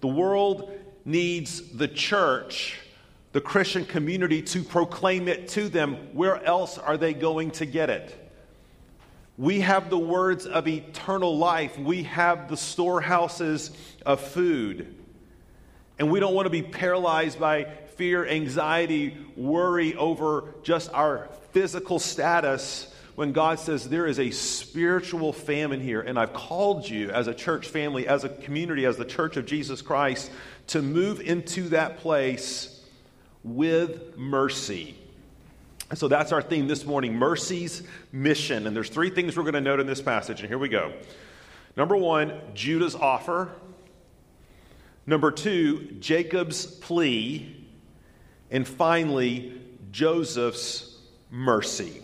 The 0.00 0.08
world 0.08 0.72
needs 1.04 1.72
the 1.72 1.86
church, 1.86 2.76
the 3.32 3.40
Christian 3.40 3.84
community, 3.84 4.42
to 4.42 4.64
proclaim 4.64 5.28
it 5.28 5.48
to 5.50 5.68
them. 5.68 5.94
Where 6.12 6.44
else 6.44 6.76
are 6.76 6.96
they 6.96 7.14
going 7.14 7.52
to 7.52 7.66
get 7.66 7.88
it? 7.88 8.17
We 9.38 9.60
have 9.60 9.88
the 9.88 9.98
words 9.98 10.46
of 10.46 10.66
eternal 10.66 11.38
life, 11.38 11.78
we 11.78 12.02
have 12.02 12.48
the 12.48 12.56
storehouses 12.56 13.70
of 14.04 14.20
food. 14.20 14.96
And 15.96 16.10
we 16.10 16.18
don't 16.18 16.34
want 16.34 16.46
to 16.46 16.50
be 16.50 16.62
paralyzed 16.62 17.38
by 17.38 17.64
fear, 17.96 18.26
anxiety, 18.26 19.16
worry 19.36 19.94
over 19.94 20.54
just 20.64 20.92
our 20.92 21.28
physical 21.52 22.00
status 22.00 22.92
when 23.14 23.32
God 23.32 23.60
says 23.60 23.88
there 23.88 24.06
is 24.06 24.18
a 24.18 24.30
spiritual 24.30 25.32
famine 25.32 25.80
here. 25.80 26.00
And 26.00 26.18
I've 26.18 26.32
called 26.32 26.88
you 26.88 27.10
as 27.10 27.28
a 27.28 27.34
church 27.34 27.68
family, 27.68 28.08
as 28.08 28.24
a 28.24 28.28
community, 28.28 28.86
as 28.86 28.96
the 28.96 29.04
church 29.04 29.36
of 29.36 29.46
Jesus 29.46 29.82
Christ 29.82 30.32
to 30.68 30.82
move 30.82 31.20
into 31.20 31.68
that 31.68 31.98
place 31.98 32.84
with 33.44 34.16
mercy. 34.16 34.97
So 35.94 36.06
that's 36.06 36.32
our 36.32 36.42
theme 36.42 36.68
this 36.68 36.84
morning 36.84 37.14
mercy's 37.14 37.82
mission. 38.12 38.66
And 38.66 38.76
there's 38.76 38.90
three 38.90 39.08
things 39.08 39.36
we're 39.36 39.44
going 39.44 39.54
to 39.54 39.60
note 39.60 39.80
in 39.80 39.86
this 39.86 40.02
passage. 40.02 40.40
And 40.40 40.48
here 40.48 40.58
we 40.58 40.68
go. 40.68 40.92
Number 41.76 41.96
one, 41.96 42.38
Judah's 42.54 42.94
offer. 42.94 43.50
Number 45.06 45.30
two, 45.30 45.96
Jacob's 45.98 46.66
plea. 46.66 47.66
And 48.50 48.68
finally, 48.68 49.58
Joseph's 49.90 50.98
mercy. 51.30 52.02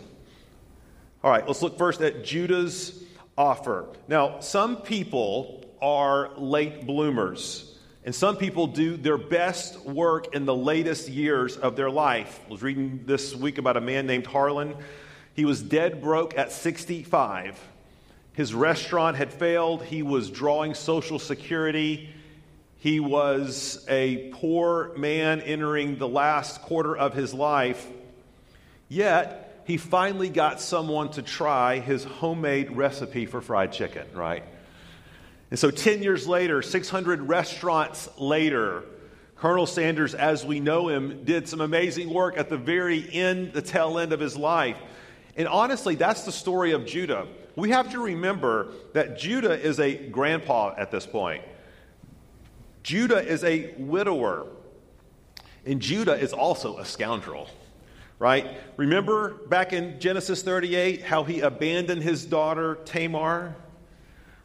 All 1.23 1.29
right, 1.29 1.45
let's 1.45 1.61
look 1.61 1.77
first 1.77 2.01
at 2.01 2.23
Judah's 2.23 3.03
offer. 3.37 3.85
Now, 4.07 4.39
some 4.39 4.77
people 4.77 5.63
are 5.81 6.31
late 6.37 6.87
bloomers, 6.87 7.74
and 8.05 8.13
some 8.13 8.37
people 8.37 8.67
do 8.67 8.97
their 8.97 9.17
best 9.17 9.79
work 9.81 10.35
in 10.35 10.45
the 10.45 10.55
latest 10.55 11.09
years 11.09 11.57
of 11.57 11.75
their 11.75 11.89
life. 11.89 12.39
I 12.47 12.51
was 12.51 12.61
reading 12.61 13.01
this 13.05 13.35
week 13.35 13.57
about 13.57 13.77
a 13.77 13.81
man 13.81 14.05
named 14.05 14.27
Harlan. 14.27 14.75
He 15.33 15.43
was 15.43 15.59
dead 15.61 16.01
broke 16.01 16.37
at 16.37 16.51
65. 16.51 17.59
His 18.33 18.53
restaurant 18.53 19.17
had 19.17 19.33
failed. 19.33 19.83
He 19.83 20.03
was 20.03 20.29
drawing 20.29 20.75
Social 20.75 21.17
Security. 21.17 22.09
He 22.77 22.99
was 22.99 23.83
a 23.89 24.29
poor 24.35 24.95
man 24.95 25.41
entering 25.41 25.97
the 25.97 26.07
last 26.07 26.61
quarter 26.61 26.95
of 26.95 27.15
his 27.15 27.33
life, 27.33 27.87
yet 28.87 29.63
he 29.65 29.77
finally 29.77 30.29
got 30.29 30.61
someone 30.61 31.09
to 31.13 31.23
try 31.23 31.79
his 31.79 32.03
homemade 32.03 32.71
recipe 32.77 33.25
for 33.25 33.41
fried 33.41 33.71
chicken, 33.71 34.05
right? 34.13 34.43
And 35.51 35.59
so 35.59 35.71
10 35.71 36.01
years 36.01 36.27
later, 36.27 36.61
600 36.61 37.21
restaurants 37.27 38.09
later, 38.17 38.83
Colonel 39.35 39.65
Sanders, 39.65 40.15
as 40.15 40.45
we 40.45 40.59
know 40.59 40.89
him, 40.89 41.23
did 41.23 41.47
some 41.47 41.61
amazing 41.61 42.09
work 42.09 42.37
at 42.37 42.49
the 42.49 42.57
very 42.57 43.07
end, 43.13 43.53
the 43.53 43.61
tail 43.61 43.99
end 43.99 44.13
of 44.13 44.19
his 44.19 44.35
life. 44.35 44.77
And 45.35 45.47
honestly, 45.47 45.95
that's 45.95 46.23
the 46.23 46.31
story 46.31 46.71
of 46.71 46.85
Judah. 46.85 47.27
we 47.55 47.69
have 47.69 47.91
to 47.91 47.99
remember 47.99 48.71
that 48.93 49.17
Judah 49.17 49.59
is 49.59 49.79
a 49.79 49.95
grandpa 50.07 50.73
at 50.77 50.91
this 50.91 51.05
point. 51.05 51.43
Judah 52.83 53.25
is 53.25 53.43
a 53.43 53.73
widower. 53.77 54.47
And 55.65 55.81
Judah 55.81 56.13
is 56.13 56.31
also 56.31 56.77
a 56.77 56.85
scoundrel, 56.85 57.49
right? 58.19 58.57
Remember 58.77 59.33
back 59.47 59.73
in 59.73 59.99
Genesis 59.99 60.43
38 60.43 61.01
how 61.01 61.23
he 61.23 61.41
abandoned 61.41 62.03
his 62.03 62.25
daughter 62.25 62.75
Tamar? 62.85 63.55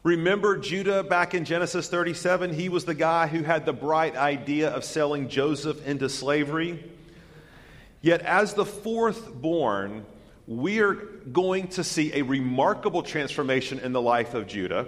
Remember 0.03 0.57
Judah 0.57 1.03
back 1.03 1.35
in 1.35 1.45
Genesis 1.45 1.87
37? 1.87 2.53
He 2.53 2.69
was 2.69 2.85
the 2.85 2.95
guy 2.95 3.27
who 3.27 3.43
had 3.43 3.67
the 3.67 3.73
bright 3.73 4.15
idea 4.15 4.71
of 4.71 4.83
selling 4.83 5.29
Joseph 5.29 5.85
into 5.85 6.09
slavery. 6.09 6.83
Yet, 8.01 8.21
as 8.21 8.55
the 8.55 8.65
fourth 8.65 9.31
born, 9.31 10.07
we 10.47 10.79
are 10.79 10.95
going 10.95 11.67
to 11.69 11.83
see 11.83 12.11
a 12.13 12.23
remarkable 12.23 13.03
transformation 13.03 13.77
in 13.77 13.93
the 13.93 14.01
life 14.01 14.33
of 14.33 14.47
Judah, 14.47 14.87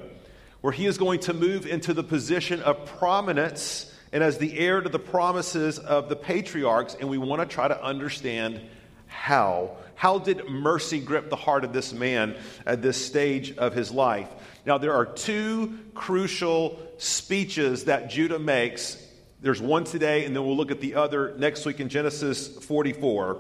where 0.62 0.74
he 0.74 0.88
is 0.88 0.98
going 0.98 1.20
to 1.22 1.34
move 1.34 1.67
into 1.67 1.93
the 1.93 2.03
position 2.03 2.63
of 2.63 2.88
prominence 2.98 3.93
and 4.12 4.24
as 4.24 4.39
the 4.39 4.58
heir 4.58 4.82
to 4.82 4.89
the 4.89 4.98
promises 4.98 5.77
of 5.77 6.10
the 6.10 6.15
patriarchs. 6.15 6.98
And 7.00 7.08
we 7.08 7.20
want 7.20 7.39
to 7.48 7.48
try 7.48 7.67
to 7.67 7.84
understand 7.84 8.62
how. 9.05 9.77
How 9.93 10.17
did 10.17 10.50
mercy 10.50 11.00
grip 11.00 11.29
the 11.29 11.36
heart 11.36 11.63
of 11.63 11.72
this 11.72 11.93
man 11.93 12.36
at 12.65 12.82
this 12.82 13.05
stage 13.05 13.55
of 13.58 13.75
his 13.75 13.91
life? 13.91 14.27
Now, 14.65 14.77
there 14.77 14.93
are 14.93 15.05
two 15.05 15.77
crucial 15.93 16.79
speeches 16.98 17.86
that 17.86 18.10
Judah 18.10 18.39
makes. 18.39 18.98
There's 19.41 19.62
one 19.62 19.84
today, 19.84 20.25
and 20.25 20.36
then 20.36 20.46
we'll 20.46 20.55
look 20.55 20.72
at 20.72 20.79
the 20.79 20.96
other 20.96 21.36
next 21.38 21.65
week 21.65 21.79
in 21.79 21.89
Genesis 21.89 22.48
44 22.48 23.38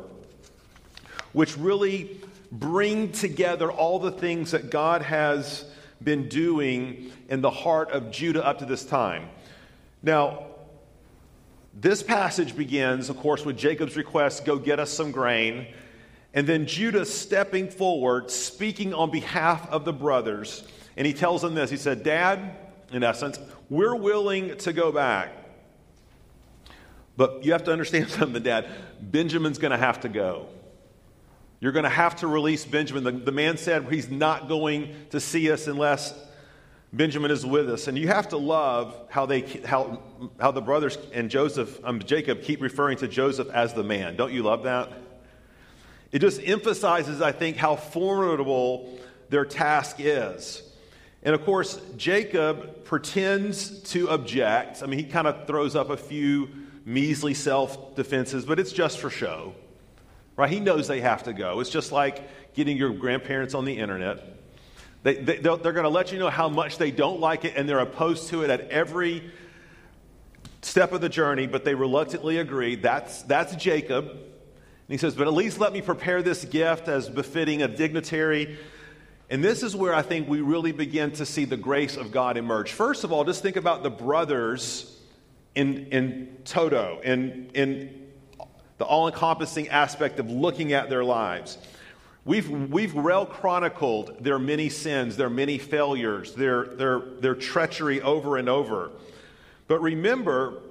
which 1.33 1.57
really 1.57 2.21
bring 2.51 3.11
together 3.11 3.71
all 3.71 3.99
the 3.99 4.11
things 4.11 4.51
that 4.51 4.69
God 4.69 5.01
has 5.01 5.65
been 6.01 6.29
doing 6.29 7.11
in 7.27 7.41
the 7.41 7.49
heart 7.49 7.91
of 7.91 8.11
Judah 8.11 8.45
up 8.45 8.59
to 8.59 8.65
this 8.65 8.85
time. 8.85 9.29
Now, 10.01 10.45
this 11.73 12.03
passage 12.03 12.55
begins, 12.55 13.09
of 13.09 13.17
course, 13.17 13.43
with 13.43 13.57
Jacob's 13.57 13.97
request 13.97 14.45
go 14.45 14.57
get 14.57 14.79
us 14.79 14.91
some 14.91 15.11
grain. 15.11 15.67
And 16.35 16.47
then 16.47 16.65
Judah 16.65 17.05
stepping 17.05 17.67
forward, 17.69 18.29
speaking 18.29 18.93
on 18.93 19.11
behalf 19.11 19.67
of 19.69 19.85
the 19.85 19.93
brothers. 19.93 20.63
And 20.95 21.07
he 21.07 21.13
tells 21.13 21.41
them 21.41 21.55
this 21.55 21.69
He 21.69 21.77
said, 21.77 22.03
Dad, 22.03 22.55
in 22.91 23.03
essence, 23.03 23.39
we're 23.69 23.95
willing 23.95 24.57
to 24.57 24.73
go 24.73 24.91
back. 24.91 25.31
But 27.15 27.43
you 27.43 27.51
have 27.51 27.63
to 27.65 27.71
understand 27.71 28.09
something, 28.09 28.41
Dad. 28.43 28.67
Benjamin's 29.01 29.57
going 29.57 29.71
to 29.71 29.77
have 29.77 30.01
to 30.01 30.09
go. 30.09 30.47
You're 31.59 31.71
going 31.71 31.83
to 31.83 31.89
have 31.89 32.17
to 32.17 32.27
release 32.27 32.65
Benjamin. 32.65 33.03
The, 33.03 33.11
the, 33.11 33.31
man 33.31 33.55
said 33.55 33.85
he's 33.89 34.09
not 34.09 34.49
going 34.49 34.93
to 35.11 35.19
see 35.21 35.49
us 35.49 35.67
unless 35.67 36.13
Benjamin 36.91 37.31
is 37.31 37.45
with 37.45 37.69
us. 37.69 37.87
And 37.87 37.97
you 37.97 38.09
have 38.09 38.29
to 38.29 38.37
love 38.37 38.93
how, 39.09 39.25
they, 39.25 39.41
how, 39.41 40.01
how 40.41 40.51
the 40.51 40.61
brothers 40.61 40.97
and 41.13 41.29
Joseph, 41.29 41.79
um, 41.85 41.99
Jacob 41.99 42.41
keep 42.41 42.61
referring 42.61 42.97
to 42.97 43.07
Joseph 43.07 43.49
as 43.49 43.73
the 43.73 43.83
man. 43.83 44.17
Don't 44.17 44.33
you 44.33 44.43
love 44.43 44.63
that? 44.63 44.91
It 46.11 46.19
just 46.19 46.41
emphasizes, 46.43 47.21
I 47.21 47.31
think, 47.31 47.55
how 47.55 47.77
formidable 47.77 48.99
their 49.29 49.45
task 49.45 49.95
is. 49.99 50.61
And 51.23 51.33
of 51.33 51.45
course, 51.45 51.79
Jacob 51.97 52.83
pretends 52.83 53.81
to 53.91 54.09
object. 54.09 54.83
I 54.83 54.87
mean, 54.87 54.99
he 54.99 55.05
kind 55.05 55.27
of 55.27 55.47
throws 55.47 55.75
up 55.75 55.89
a 55.89 55.97
few 55.97 56.49
measly 56.85 57.33
self 57.33 57.95
defenses, 57.95 58.45
but 58.45 58.59
it's 58.59 58.73
just 58.73 58.99
for 58.99 59.09
show 59.09 59.53
right? 60.35 60.49
He 60.49 60.59
knows 60.59 60.87
they 60.87 61.01
have 61.01 61.23
to 61.23 61.33
go. 61.33 61.59
It's 61.59 61.69
just 61.69 61.91
like 61.91 62.53
getting 62.53 62.77
your 62.77 62.91
grandparents 62.93 63.53
on 63.53 63.65
the 63.65 63.77
internet. 63.77 64.37
They, 65.03 65.15
they, 65.15 65.37
they're 65.37 65.55
going 65.57 65.83
to 65.83 65.89
let 65.89 66.11
you 66.11 66.19
know 66.19 66.29
how 66.29 66.49
much 66.49 66.77
they 66.77 66.91
don't 66.91 67.19
like 67.19 67.45
it, 67.45 67.53
and 67.55 67.67
they're 67.67 67.79
opposed 67.79 68.29
to 68.29 68.43
it 68.43 68.49
at 68.49 68.69
every 68.69 69.31
step 70.61 70.93
of 70.93 71.01
the 71.01 71.09
journey, 71.09 71.45
but 71.45 71.65
they 71.65 71.75
reluctantly 71.75 72.37
agree. 72.37 72.75
That's, 72.75 73.21
that's 73.23 73.55
Jacob. 73.55 74.05
And 74.09 74.19
he 74.87 74.97
says, 74.97 75.15
But 75.15 75.27
at 75.27 75.33
least 75.33 75.59
let 75.59 75.73
me 75.73 75.81
prepare 75.81 76.21
this 76.21 76.45
gift 76.45 76.87
as 76.87 77.09
befitting 77.09 77.61
a 77.61 77.67
dignitary. 77.67 78.57
And 79.29 79.43
this 79.43 79.63
is 79.63 79.75
where 79.75 79.93
I 79.93 80.01
think 80.01 80.27
we 80.27 80.41
really 80.41 80.71
begin 80.71 81.11
to 81.13 81.25
see 81.25 81.45
the 81.45 81.57
grace 81.57 81.97
of 81.97 82.11
God 82.11 82.37
emerge. 82.37 82.71
First 82.71 83.03
of 83.03 83.11
all, 83.11 83.23
just 83.23 83.41
think 83.41 83.55
about 83.55 83.83
the 83.83 83.89
brothers 83.89 84.99
in, 85.55 85.87
in 85.87 86.37
toto, 86.45 86.99
in, 87.03 87.49
in 87.53 88.07
the 88.77 88.85
all 88.85 89.07
encompassing 89.07 89.69
aspect 89.69 90.19
of 90.19 90.29
looking 90.29 90.73
at 90.73 90.89
their 90.89 91.03
lives. 91.03 91.57
We've, 92.25 92.49
we've 92.49 92.93
well 92.93 93.25
chronicled 93.25 94.23
their 94.23 94.39
many 94.39 94.69
sins, 94.69 95.17
their 95.17 95.29
many 95.29 95.57
failures, 95.57 96.33
their, 96.35 96.65
their, 96.65 96.99
their 96.99 97.35
treachery 97.35 98.01
over 98.01 98.37
and 98.37 98.47
over. 98.47 98.91
But 99.67 99.81
remember, 99.81 100.61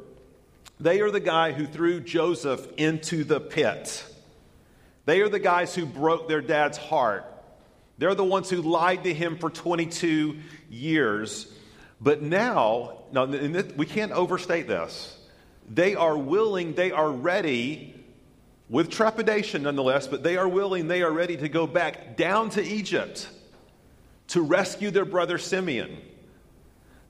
they 0.80 1.00
are 1.00 1.10
the 1.10 1.20
guy 1.20 1.52
who 1.52 1.66
threw 1.66 2.00
Joseph 2.00 2.66
into 2.76 3.24
the 3.24 3.40
pit. 3.40 4.04
They 5.04 5.20
are 5.20 5.28
the 5.28 5.38
guys 5.38 5.74
who 5.74 5.84
broke 5.84 6.28
their 6.28 6.40
dad's 6.40 6.78
heart. 6.78 7.26
They're 7.98 8.14
the 8.14 8.24
ones 8.24 8.50
who 8.50 8.62
lied 8.62 9.04
to 9.04 9.14
him 9.14 9.38
for 9.38 9.50
22 9.50 10.38
years. 10.70 11.52
But 12.00 12.22
now, 12.22 12.98
now 13.12 13.26
we 13.26 13.86
can't 13.86 14.12
overstate 14.12 14.66
this. 14.66 15.16
They 15.68 15.94
are 15.94 16.16
willing, 16.18 16.74
they 16.74 16.90
are 16.90 17.10
ready 17.10 17.94
with 18.68 18.90
trepidation 18.90 19.62
nonetheless, 19.62 20.06
but 20.06 20.22
they 20.22 20.36
are 20.36 20.48
willing, 20.48 20.88
they 20.88 21.02
are 21.02 21.12
ready 21.12 21.36
to 21.36 21.48
go 21.48 21.66
back 21.66 22.16
down 22.16 22.50
to 22.50 22.62
Egypt 22.62 23.28
to 24.28 24.40
rescue 24.40 24.90
their 24.90 25.04
brother 25.04 25.38
Simeon. 25.38 25.96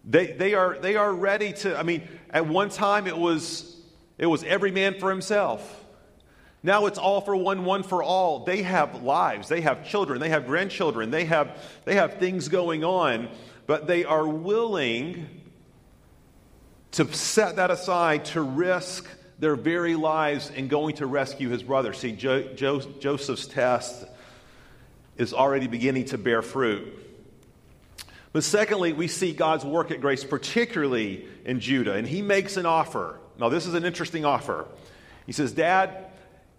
They, 0.05 0.33
they, 0.33 0.55
are, 0.55 0.77
they 0.79 0.97
are 0.97 1.13
ready 1.13 1.53
to, 1.53 1.79
I 1.79 1.85
mean, 1.85 2.03
at 2.31 2.47
one 2.47 2.69
time 2.69 3.07
it 3.07 3.17
was, 3.17 3.77
it 4.19 4.27
was 4.27 4.43
every 4.43 4.73
man 4.73 4.99
for 4.99 5.09
himself. 5.09 5.82
Now 6.63 6.87
it's 6.87 6.99
all 6.99 7.21
for 7.21 7.35
one, 7.35 7.65
one 7.65 7.83
for 7.83 8.03
all. 8.03 8.45
They 8.45 8.63
have 8.63 9.03
lives, 9.03 9.49
they 9.49 9.63
have 9.63 9.87
children, 9.87 10.21
they 10.21 10.29
have 10.29 10.47
grandchildren, 10.47 11.11
they 11.11 11.25
have, 11.25 11.59
they 11.85 11.97
have 11.97 12.19
things 12.19 12.49
going 12.49 12.85
on, 12.85 13.29
but 13.67 13.87
they 13.87 14.05
are 14.05 14.27
willing 14.27 15.27
to 16.93 17.13
set 17.13 17.57
that 17.57 17.71
aside 17.71 18.27
to 18.27 18.43
risk 18.43 19.09
their 19.39 19.57
very 19.57 19.97
lives 19.97 20.51
in 20.51 20.69
going 20.69 20.97
to 20.97 21.07
rescue 21.07 21.49
his 21.49 21.63
brother. 21.63 21.93
See, 21.93 22.13
jo- 22.13 22.55
jo- 22.55 22.81
Joseph's 23.01 23.47
test 23.47 24.05
is 25.17 25.33
already 25.33 25.67
beginning 25.67 26.05
to 26.07 26.19
bear 26.19 26.43
fruit. 26.43 26.99
But 28.33 28.45
secondly, 28.45 28.93
we 28.93 29.09
see 29.09 29.33
God's 29.33 29.65
work 29.65 29.91
at 29.91 30.01
grace, 30.01 30.23
particularly 30.23 31.27
in 31.45 31.61
Judah, 31.61 31.95
and 31.95 32.07
he 32.07 32.23
makes 32.23 32.57
an 32.57 32.67
offer. 32.67 33.19
Now, 33.39 33.49
this 33.49 33.67
is 33.67 33.75
an 33.75 33.85
interesting 33.85 34.25
offer. 34.25 34.67
He 35.27 35.33
says, 35.33 35.53
Dad, 35.53 36.12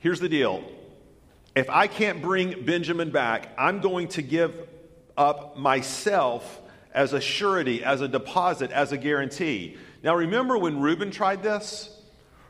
here's 0.04 0.20
the 0.20 0.28
deal. 0.28 0.62
If 1.56 1.70
I 1.70 1.88
can't 1.88 2.22
bring 2.22 2.66
Benjamin 2.66 3.12
back, 3.12 3.48
I'm 3.58 3.80
going 3.80 4.10
to 4.10 4.22
give 4.22 4.54
up 5.16 5.58
myself 5.58 6.62
as 6.94 7.14
a 7.14 7.22
surety, 7.22 7.86
as 7.86 8.02
a 8.02 8.10
deposit, 8.10 8.72
as 8.72 8.92
a 8.92 8.98
guarantee. 8.98 9.78
Now, 10.04 10.16
remember 10.16 10.58
when 10.58 10.82
Reuben 10.82 11.10
tried 11.10 11.42
this? 11.42 11.90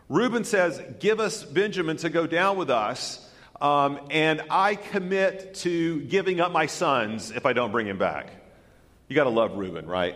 Reuben 0.09 0.45
says, 0.45 0.81
Give 0.99 1.19
us 1.19 1.43
Benjamin 1.43 1.97
to 1.97 2.09
go 2.09 2.25
down 2.25 2.57
with 2.57 2.71
us, 2.71 3.23
um, 3.61 3.99
and 4.09 4.41
I 4.49 4.73
commit 4.73 5.53
to 5.55 6.01
giving 6.01 6.41
up 6.41 6.51
my 6.51 6.65
sons 6.65 7.29
if 7.29 7.45
I 7.45 7.53
don't 7.53 7.71
bring 7.71 7.85
him 7.85 7.99
back. 7.99 8.31
You 9.07 9.15
got 9.15 9.25
to 9.25 9.29
love 9.29 9.55
Reuben, 9.57 9.85
right? 9.85 10.15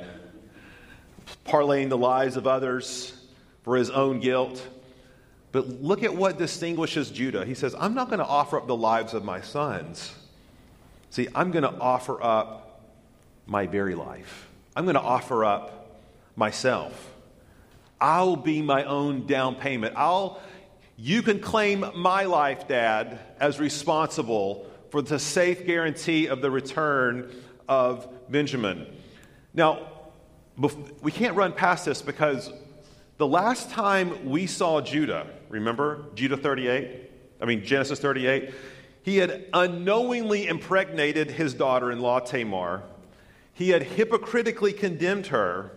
Parlaying 1.46 1.89
the 1.89 2.00
lives 2.00 2.36
of 2.36 2.48
others 2.48 3.15
for 3.62 3.75
his 3.75 3.91
own 3.91 4.22
guilt. 4.22 4.65
But 5.58 5.82
look 5.82 6.04
at 6.04 6.16
what 6.16 6.38
distinguishes 6.38 7.10
Judah. 7.10 7.44
He 7.44 7.56
says, 7.56 7.74
I'm 7.80 7.96
not 7.96 8.10
going 8.10 8.20
to 8.20 8.26
offer 8.28 8.58
up 8.58 8.68
the 8.68 8.76
lives 8.76 9.16
of 9.16 9.26
my 9.26 9.42
sons. 9.42 10.14
See, 11.10 11.28
I'm 11.34 11.50
going 11.50 11.64
to 11.64 11.74
offer 11.80 12.22
up 12.22 12.84
my 13.48 13.66
very 13.66 13.96
life. 13.96 14.48
I'm 14.76 14.86
going 14.86 14.94
to 14.94 15.02
offer 15.02 15.44
up 15.46 15.98
myself. 16.36 17.12
I'll 18.00 18.36
be 18.36 18.62
my 18.62 18.84
own 18.84 19.26
down 19.26 19.56
payment. 19.56 19.96
I'll, 19.98 20.40
you 20.96 21.24
can 21.24 21.40
claim 21.40 21.84
my 21.96 22.26
life, 22.26 22.68
Dad, 22.68 23.18
as 23.40 23.60
responsible 23.60 24.70
for 24.92 25.02
the 25.02 25.18
safe 25.18 25.66
guarantee 25.66 26.28
of 26.28 26.44
the 26.44 26.52
return 26.52 27.34
of 27.68 28.08
Benjamin. 28.30 28.86
Now, 29.56 29.88
we 31.02 31.12
can't 31.12 31.36
run 31.36 31.52
past 31.52 31.86
this 31.86 32.04
because 32.04 32.52
the 33.18 33.28
last 33.28 33.70
time 33.72 34.30
we 34.30 34.48
saw 34.48 34.82
Judah, 34.82 35.28
remember 35.50 36.06
Judah 36.16 36.38
38? 36.38 37.12
I 37.42 37.46
mean, 37.46 37.64
Genesis 37.64 38.00
38? 38.00 38.54
He 39.04 39.18
had 39.18 39.46
unknowingly 39.54 40.48
impregnated 40.48 41.32
his 41.32 41.54
daughter 41.54 41.92
in 41.92 42.00
law 42.00 42.20
Tamar. 42.20 42.84
He 43.54 43.70
had 43.70 43.84
hypocritically 43.84 44.74
condemned 44.74 45.28
her 45.28 45.72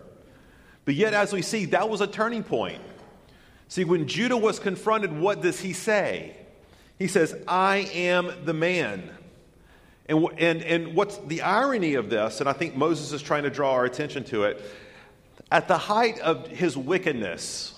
but 0.85 0.95
yet, 0.95 1.13
as 1.13 1.31
we 1.31 1.41
see, 1.41 1.65
that 1.65 1.89
was 1.89 2.01
a 2.01 2.07
turning 2.07 2.43
point. 2.43 2.81
See, 3.67 3.83
when 3.83 4.07
Judah 4.07 4.37
was 4.37 4.59
confronted, 4.59 5.17
what 5.17 5.41
does 5.41 5.59
he 5.59 5.73
say? 5.73 6.35
He 6.97 7.07
says, 7.07 7.35
I 7.47 7.89
am 7.93 8.31
the 8.45 8.53
man. 8.53 9.09
And, 10.07 10.27
and, 10.37 10.61
and 10.63 10.95
what's 10.95 11.17
the 11.17 11.41
irony 11.41 11.93
of 11.93 12.09
this, 12.09 12.41
and 12.41 12.49
I 12.49 12.53
think 12.53 12.75
Moses 12.75 13.13
is 13.13 13.21
trying 13.21 13.43
to 13.43 13.49
draw 13.49 13.71
our 13.71 13.85
attention 13.85 14.23
to 14.25 14.43
it, 14.43 14.61
at 15.51 15.67
the 15.67 15.77
height 15.77 16.19
of 16.19 16.47
his 16.47 16.77
wickedness, 16.77 17.77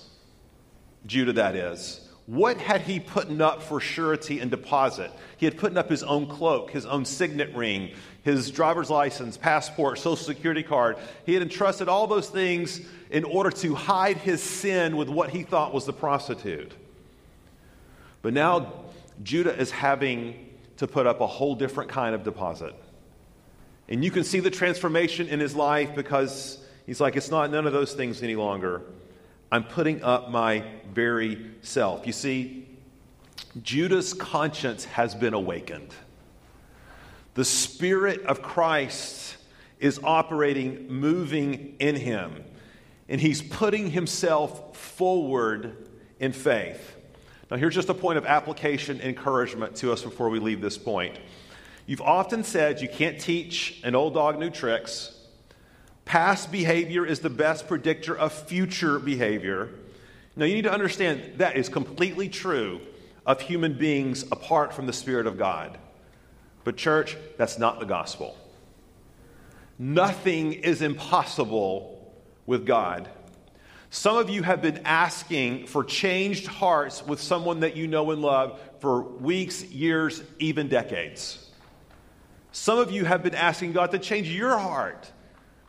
Judah 1.06 1.32
that 1.34 1.56
is, 1.56 2.00
what 2.26 2.56
had 2.56 2.82
he 2.82 3.00
put 3.00 3.28
up 3.40 3.62
for 3.62 3.80
surety 3.80 4.40
and 4.40 4.50
deposit? 4.50 5.10
He 5.36 5.44
had 5.44 5.58
put 5.58 5.76
up 5.76 5.90
his 5.90 6.02
own 6.02 6.26
cloak, 6.26 6.70
his 6.70 6.86
own 6.86 7.04
signet 7.04 7.54
ring, 7.54 7.90
his 8.22 8.50
driver's 8.50 8.88
license, 8.88 9.36
passport, 9.36 9.98
social 9.98 10.16
security 10.16 10.62
card. 10.62 10.96
He 11.26 11.34
had 11.34 11.42
entrusted 11.42 11.88
all 11.88 12.06
those 12.06 12.30
things 12.30 12.80
in 13.10 13.24
order 13.24 13.50
to 13.50 13.74
hide 13.74 14.16
his 14.16 14.42
sin 14.42 14.96
with 14.96 15.10
what 15.10 15.30
he 15.30 15.42
thought 15.42 15.74
was 15.74 15.84
the 15.84 15.92
prostitute. 15.92 16.72
But 18.22 18.32
now 18.32 18.72
Judah 19.22 19.54
is 19.54 19.70
having 19.70 20.48
to 20.78 20.86
put 20.86 21.06
up 21.06 21.20
a 21.20 21.26
whole 21.26 21.54
different 21.54 21.90
kind 21.90 22.14
of 22.14 22.24
deposit. 22.24 22.74
And 23.86 24.02
you 24.02 24.10
can 24.10 24.24
see 24.24 24.40
the 24.40 24.50
transformation 24.50 25.28
in 25.28 25.40
his 25.40 25.54
life 25.54 25.94
because 25.94 26.63
he's 26.86 27.00
like, 27.00 27.16
it's 27.16 27.30
not 27.30 27.50
none 27.50 27.66
of 27.66 27.72
those 27.72 27.92
things 27.92 28.22
any 28.22 28.36
longer. 28.36 28.82
I'm 29.50 29.64
putting 29.64 30.02
up 30.02 30.30
my 30.30 30.64
very 30.92 31.50
self. 31.62 32.06
You 32.06 32.12
see, 32.12 32.68
Judah's 33.62 34.14
conscience 34.14 34.84
has 34.84 35.14
been 35.14 35.34
awakened. 35.34 35.94
The 37.34 37.44
Spirit 37.44 38.22
of 38.26 38.42
Christ 38.42 39.36
is 39.78 40.00
operating, 40.02 40.88
moving 40.88 41.76
in 41.78 41.96
him, 41.96 42.44
and 43.08 43.20
he's 43.20 43.42
putting 43.42 43.90
himself 43.90 44.76
forward 44.76 45.76
in 46.18 46.32
faith. 46.32 46.96
Now, 47.50 47.56
here's 47.56 47.74
just 47.74 47.88
a 47.88 47.94
point 47.94 48.18
of 48.18 48.24
application 48.24 49.00
encouragement 49.00 49.76
to 49.76 49.92
us 49.92 50.02
before 50.02 50.30
we 50.30 50.38
leave 50.38 50.60
this 50.60 50.78
point. 50.78 51.18
You've 51.86 52.00
often 52.00 52.44
said 52.44 52.80
you 52.80 52.88
can't 52.88 53.20
teach 53.20 53.80
an 53.84 53.94
old 53.94 54.14
dog 54.14 54.38
new 54.38 54.50
tricks. 54.50 55.13
Past 56.04 56.52
behavior 56.52 57.06
is 57.06 57.20
the 57.20 57.30
best 57.30 57.66
predictor 57.66 58.16
of 58.16 58.32
future 58.32 58.98
behavior. 58.98 59.70
Now, 60.36 60.44
you 60.44 60.54
need 60.54 60.62
to 60.62 60.72
understand 60.72 61.38
that 61.38 61.56
is 61.56 61.68
completely 61.68 62.28
true 62.28 62.80
of 63.24 63.40
human 63.40 63.74
beings 63.74 64.24
apart 64.30 64.74
from 64.74 64.86
the 64.86 64.92
Spirit 64.92 65.26
of 65.26 65.38
God. 65.38 65.78
But, 66.64 66.76
church, 66.76 67.16
that's 67.38 67.58
not 67.58 67.80
the 67.80 67.86
gospel. 67.86 68.36
Nothing 69.78 70.52
is 70.52 70.82
impossible 70.82 72.12
with 72.46 72.66
God. 72.66 73.08
Some 73.90 74.16
of 74.16 74.28
you 74.28 74.42
have 74.42 74.60
been 74.60 74.80
asking 74.84 75.68
for 75.68 75.84
changed 75.84 76.46
hearts 76.46 77.06
with 77.06 77.20
someone 77.20 77.60
that 77.60 77.76
you 77.76 77.86
know 77.86 78.10
and 78.10 78.20
love 78.20 78.60
for 78.80 79.02
weeks, 79.02 79.62
years, 79.64 80.22
even 80.38 80.68
decades. 80.68 81.48
Some 82.50 82.78
of 82.78 82.90
you 82.90 83.04
have 83.04 83.22
been 83.22 83.34
asking 83.34 83.72
God 83.72 83.92
to 83.92 83.98
change 83.98 84.28
your 84.28 84.58
heart 84.58 85.10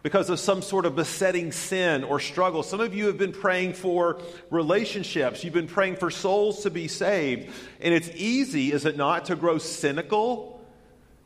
because 0.05 0.29
of 0.29 0.39
some 0.39 0.61
sort 0.61 0.85
of 0.85 0.95
besetting 0.95 1.51
sin 1.51 2.03
or 2.03 2.19
struggle. 2.19 2.61
Some 2.61 2.79
of 2.79 2.93
you 2.93 3.07
have 3.07 3.17
been 3.17 3.31
praying 3.31 3.73
for 3.73 4.21
relationships. 4.51 5.43
You've 5.43 5.55
been 5.55 5.65
praying 5.65 5.95
for 5.95 6.11
souls 6.11 6.61
to 6.61 6.69
be 6.69 6.87
saved. 6.87 7.51
And 7.81 7.91
it's 7.91 8.11
easy, 8.13 8.71
is 8.71 8.85
it 8.85 8.97
not, 8.97 9.25
to 9.25 9.35
grow 9.35 9.57
cynical, 9.57 10.63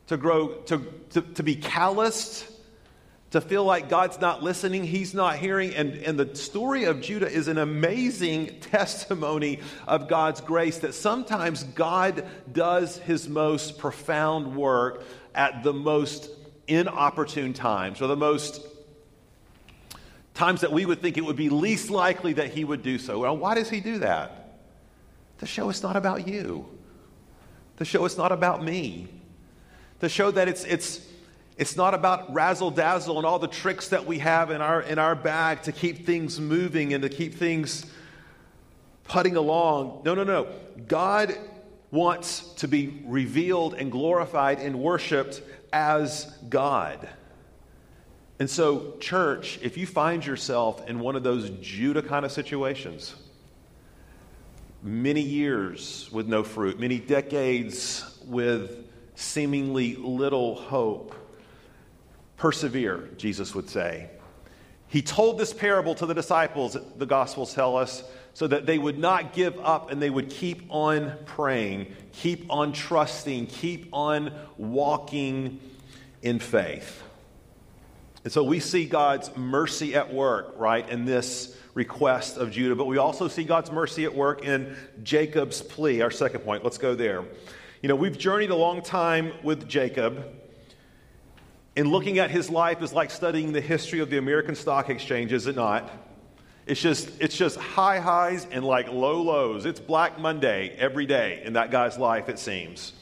to 0.06 0.16
grow 0.16 0.54
to, 0.64 0.78
to, 1.10 1.20
to 1.20 1.42
be 1.42 1.56
calloused, 1.56 2.46
to 3.32 3.42
feel 3.42 3.64
like 3.64 3.90
God's 3.90 4.18
not 4.18 4.42
listening, 4.42 4.84
He's 4.84 5.12
not 5.12 5.36
hearing. 5.36 5.74
And, 5.74 5.96
and 5.96 6.18
the 6.18 6.34
story 6.34 6.84
of 6.84 7.02
Judah 7.02 7.30
is 7.30 7.48
an 7.48 7.58
amazing 7.58 8.60
testimony 8.60 9.60
of 9.86 10.08
God's 10.08 10.40
grace 10.40 10.78
that 10.78 10.94
sometimes 10.94 11.64
God 11.64 12.26
does 12.50 12.96
His 12.96 13.28
most 13.28 13.76
profound 13.76 14.56
work 14.56 15.04
at 15.34 15.64
the 15.64 15.74
most 15.74 16.30
inopportune 16.66 17.52
times 17.52 18.00
or 18.00 18.06
the 18.06 18.16
most 18.16 18.69
times 20.40 20.62
that 20.62 20.72
we 20.72 20.86
would 20.86 21.02
think 21.02 21.18
it 21.18 21.20
would 21.20 21.36
be 21.36 21.50
least 21.50 21.90
likely 21.90 22.32
that 22.32 22.48
He 22.48 22.64
would 22.64 22.82
do 22.82 22.96
so. 22.96 23.18
Well, 23.18 23.36
why 23.36 23.54
does 23.54 23.68
He 23.68 23.80
do 23.80 23.98
that? 23.98 24.56
To 25.40 25.46
show 25.46 25.68
it's 25.68 25.82
not 25.82 25.96
about 25.96 26.26
you, 26.26 26.66
to 27.76 27.84
show 27.84 28.06
it's 28.06 28.16
not 28.16 28.32
about 28.32 28.64
me, 28.64 29.08
to 30.00 30.08
show 30.08 30.30
that 30.30 30.48
it's, 30.48 30.64
it's, 30.64 31.06
it's 31.58 31.76
not 31.76 31.92
about 31.92 32.32
razzle 32.32 32.70
dazzle 32.70 33.18
and 33.18 33.26
all 33.26 33.38
the 33.38 33.48
tricks 33.48 33.88
that 33.88 34.06
we 34.06 34.18
have 34.20 34.50
in 34.50 34.62
our, 34.62 34.80
in 34.80 34.98
our 34.98 35.14
bag 35.14 35.60
to 35.64 35.72
keep 35.72 36.06
things 36.06 36.40
moving 36.40 36.94
and 36.94 37.02
to 37.02 37.10
keep 37.10 37.34
things 37.34 37.84
putting 39.04 39.36
along. 39.36 40.00
No, 40.06 40.14
no, 40.14 40.24
no. 40.24 40.46
God 40.88 41.36
wants 41.90 42.54
to 42.54 42.66
be 42.66 43.02
revealed 43.04 43.74
and 43.74 43.92
glorified 43.92 44.58
and 44.58 44.80
worshiped 44.80 45.42
as 45.70 46.24
God. 46.48 47.10
And 48.40 48.48
so, 48.48 48.96
church, 49.00 49.58
if 49.62 49.76
you 49.76 49.86
find 49.86 50.24
yourself 50.24 50.88
in 50.88 50.98
one 50.98 51.14
of 51.14 51.22
those 51.22 51.50
Judah 51.60 52.00
kind 52.00 52.24
of 52.24 52.32
situations, 52.32 53.14
many 54.82 55.20
years 55.20 56.08
with 56.10 56.26
no 56.26 56.42
fruit, 56.42 56.80
many 56.80 56.98
decades 56.98 58.18
with 58.24 58.86
seemingly 59.14 59.94
little 59.96 60.54
hope, 60.54 61.14
Persevere, 62.38 63.10
Jesus 63.18 63.54
would 63.54 63.68
say. 63.68 64.08
He 64.88 65.02
told 65.02 65.36
this 65.36 65.52
parable 65.52 65.94
to 65.96 66.06
the 66.06 66.14
disciples, 66.14 66.78
the 66.96 67.04
Gospels 67.04 67.52
tell 67.52 67.76
us, 67.76 68.02
so 68.32 68.46
that 68.46 68.64
they 68.64 68.78
would 68.78 68.98
not 68.98 69.34
give 69.34 69.60
up 69.60 69.90
and 69.90 70.00
they 70.00 70.08
would 70.08 70.30
keep 70.30 70.62
on 70.70 71.12
praying, 71.26 71.94
keep 72.12 72.46
on 72.48 72.72
trusting, 72.72 73.48
keep 73.48 73.90
on 73.92 74.32
walking 74.56 75.60
in 76.22 76.38
faith. 76.38 77.02
And 78.24 78.32
so 78.32 78.44
we 78.44 78.60
see 78.60 78.84
God's 78.84 79.34
mercy 79.36 79.94
at 79.94 80.12
work, 80.12 80.54
right, 80.58 80.86
in 80.88 81.06
this 81.06 81.56
request 81.74 82.36
of 82.36 82.50
Judah, 82.50 82.74
but 82.74 82.86
we 82.86 82.98
also 82.98 83.28
see 83.28 83.44
God's 83.44 83.70
mercy 83.70 84.04
at 84.04 84.14
work 84.14 84.44
in 84.44 84.76
Jacob's 85.02 85.62
plea, 85.62 86.02
our 86.02 86.10
second 86.10 86.40
point. 86.40 86.62
Let's 86.62 86.78
go 86.78 86.94
there. 86.94 87.24
You 87.82 87.88
know, 87.88 87.96
we've 87.96 88.18
journeyed 88.18 88.50
a 88.50 88.56
long 88.56 88.82
time 88.82 89.32
with 89.42 89.66
Jacob. 89.68 90.22
And 91.76 91.88
looking 91.88 92.18
at 92.18 92.30
his 92.30 92.50
life 92.50 92.82
is 92.82 92.92
like 92.92 93.10
studying 93.10 93.52
the 93.52 93.60
history 93.60 94.00
of 94.00 94.10
the 94.10 94.18
American 94.18 94.54
stock 94.54 94.90
exchange, 94.90 95.32
is 95.32 95.46
it 95.46 95.56
not? 95.56 95.90
It's 96.66 96.80
just, 96.80 97.10
it's 97.20 97.36
just 97.36 97.56
high 97.56 98.00
highs 98.00 98.46
and 98.50 98.64
like 98.64 98.88
low 98.88 99.22
lows. 99.22 99.64
It's 99.64 99.80
Black 99.80 100.18
Monday 100.18 100.74
every 100.78 101.06
day 101.06 101.42
in 101.44 101.54
that 101.54 101.70
guy's 101.70 101.96
life, 101.96 102.28
it 102.28 102.38
seems. 102.38 102.92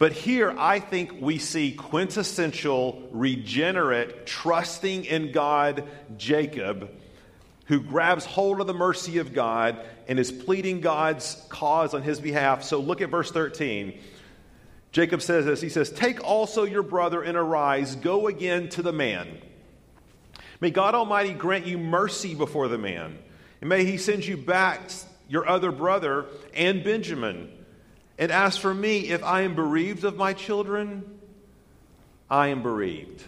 But 0.00 0.12
here, 0.12 0.54
I 0.56 0.80
think 0.80 1.20
we 1.20 1.36
see 1.36 1.72
quintessential, 1.72 3.06
regenerate, 3.12 4.24
trusting 4.24 5.04
in 5.04 5.30
God 5.30 5.86
Jacob, 6.16 6.90
who 7.66 7.80
grabs 7.80 8.24
hold 8.24 8.62
of 8.62 8.66
the 8.66 8.72
mercy 8.72 9.18
of 9.18 9.34
God 9.34 9.78
and 10.08 10.18
is 10.18 10.32
pleading 10.32 10.80
God's 10.80 11.44
cause 11.50 11.92
on 11.92 12.00
his 12.00 12.18
behalf. 12.18 12.62
So 12.62 12.80
look 12.80 13.02
at 13.02 13.10
verse 13.10 13.30
13. 13.30 14.00
Jacob 14.90 15.20
says 15.20 15.44
this 15.44 15.60
He 15.60 15.68
says, 15.68 15.90
Take 15.90 16.24
also 16.24 16.64
your 16.64 16.82
brother 16.82 17.20
and 17.20 17.36
arise, 17.36 17.94
go 17.94 18.26
again 18.26 18.70
to 18.70 18.80
the 18.80 18.94
man. 18.94 19.28
May 20.62 20.70
God 20.70 20.94
Almighty 20.94 21.34
grant 21.34 21.66
you 21.66 21.76
mercy 21.76 22.34
before 22.34 22.68
the 22.68 22.78
man, 22.78 23.18
and 23.60 23.68
may 23.68 23.84
he 23.84 23.98
send 23.98 24.24
you 24.24 24.38
back 24.38 24.80
your 25.28 25.46
other 25.46 25.70
brother 25.70 26.24
and 26.54 26.82
Benjamin. 26.82 27.50
And 28.20 28.30
as 28.30 28.58
for 28.58 28.74
me, 28.74 29.08
if 29.08 29.24
I 29.24 29.40
am 29.40 29.54
bereaved 29.54 30.04
of 30.04 30.14
my 30.14 30.34
children, 30.34 31.18
I 32.28 32.48
am 32.48 32.62
bereaved. 32.62 33.24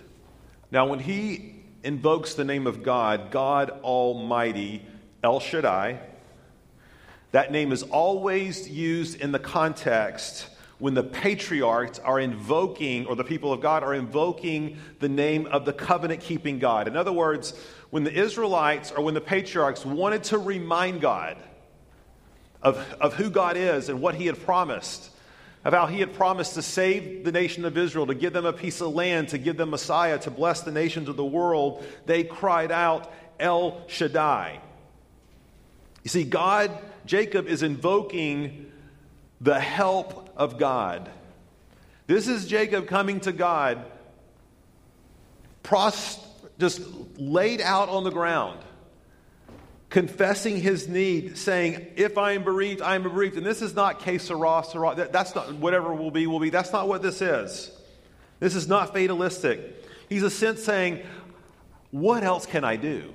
Now, 0.71 0.87
when 0.87 0.99
he 0.99 1.55
invokes 1.83 2.35
the 2.35 2.45
name 2.45 2.67
of 2.67 2.83
God, 2.83 3.31
God 3.31 3.71
Almighty, 3.83 4.85
El 5.25 5.41
Shaddai, 5.41 5.99
that 7.31 7.51
name 7.51 7.73
is 7.73 7.83
always 7.85 8.69
used 8.69 9.19
in 9.19 9.33
the 9.33 9.39
context 9.39 10.47
when 10.79 10.93
the 10.93 11.03
patriarchs 11.03 11.99
are 12.01 12.21
invoking, 12.21 13.07
or 13.07 13.17
the 13.17 13.25
people 13.25 13.51
of 13.51 13.63
God 13.63 13.83
are 13.83 13.95
invoking 13.95 14.77
the 14.99 15.09
name 15.09 15.47
of 15.47 15.65
the 15.65 15.73
covenant 15.73 16.21
keeping 16.21 16.59
God. 16.59 16.87
In 16.87 16.99
other 16.99 17.13
words, 17.13 17.55
when 17.89 18.05
the 18.05 18.13
Israelites 18.13 18.93
or 18.93 19.03
when 19.03 19.15
the 19.15 19.23
patriarchs 19.23 19.87
wanted 19.87 20.25
to 20.25 20.39
remind 20.39 21.01
God 21.01 21.39
of, 22.63 22.77
of 23.01 23.15
who 23.15 23.31
God 23.31 23.57
is 23.57 23.89
and 23.89 24.01
what 24.01 24.15
He 24.15 24.27
had 24.27 24.43
promised, 24.45 25.11
of 25.65 25.73
how 25.73 25.87
He 25.87 26.01
had 26.01 26.15
promised 26.15 26.55
to 26.55 26.63
save 26.63 27.25
the 27.25 27.33
nation 27.33 27.65
of 27.65 27.77
Israel, 27.77 28.07
to 28.07 28.15
give 28.15 28.33
them 28.33 28.47
a 28.47 28.53
piece 28.53 28.81
of 28.81 28.95
land, 28.95 29.29
to 29.29 29.39
give 29.39 29.57
them 29.57 29.71
Messiah, 29.71 30.19
to 30.21 30.31
bless 30.31 30.63
the 30.63 30.73
nations 30.73 31.09
of 31.09 31.17
the 31.17 31.25
world, 31.25 31.85
they 32.07 32.25
cried 32.25 32.71
out, 32.71 33.13
El 33.41 33.83
Shaddai. 33.89 34.61
You 36.05 36.09
see, 36.09 36.25
God, 36.25 36.77
Jacob 37.07 37.47
is 37.47 37.63
invoking 37.63 38.73
the 39.41 39.59
help 39.59 40.33
of 40.37 40.59
God. 40.59 41.11
This 42.07 42.29
is 42.29 42.47
Jacob 42.47 42.87
coming 42.87 43.21
to 43.21 43.33
God, 43.33 43.85
prost, 45.65 46.21
just 46.59 46.83
laid 47.17 47.61
out 47.61 47.89
on 47.89 48.05
the 48.05 48.11
ground, 48.11 48.61
confessing 49.93 50.59
his 50.59 50.89
need, 50.89 51.37
saying, 51.37 51.87
If 51.97 52.17
I 52.17 52.33
am 52.33 52.45
bereaved, 52.45 52.81
I 52.81 52.95
am 52.95 53.03
bereaved. 53.03 53.37
And 53.37 53.45
this 53.45 53.61
is 53.61 53.75
not 53.75 54.03
sera, 54.03 54.65
sera. 54.67 55.09
That's 55.13 55.35
not 55.35 55.53
whatever 55.57 55.95
will 55.95 56.11
be, 56.11 56.27
will 56.27 56.41
be. 56.41 56.49
That's 56.49 56.73
not 56.73 56.89
what 56.89 57.03
this 57.03 57.21
is. 57.21 57.71
This 58.41 58.55
is 58.57 58.67
not 58.67 58.95
fatalistic. 58.95 59.85
He's 60.09 60.23
a 60.23 60.31
sense 60.31 60.65
saying, 60.65 61.03
What 61.91 62.25
else 62.25 62.47
can 62.47 62.65
I 62.65 62.77
do? 62.77 63.13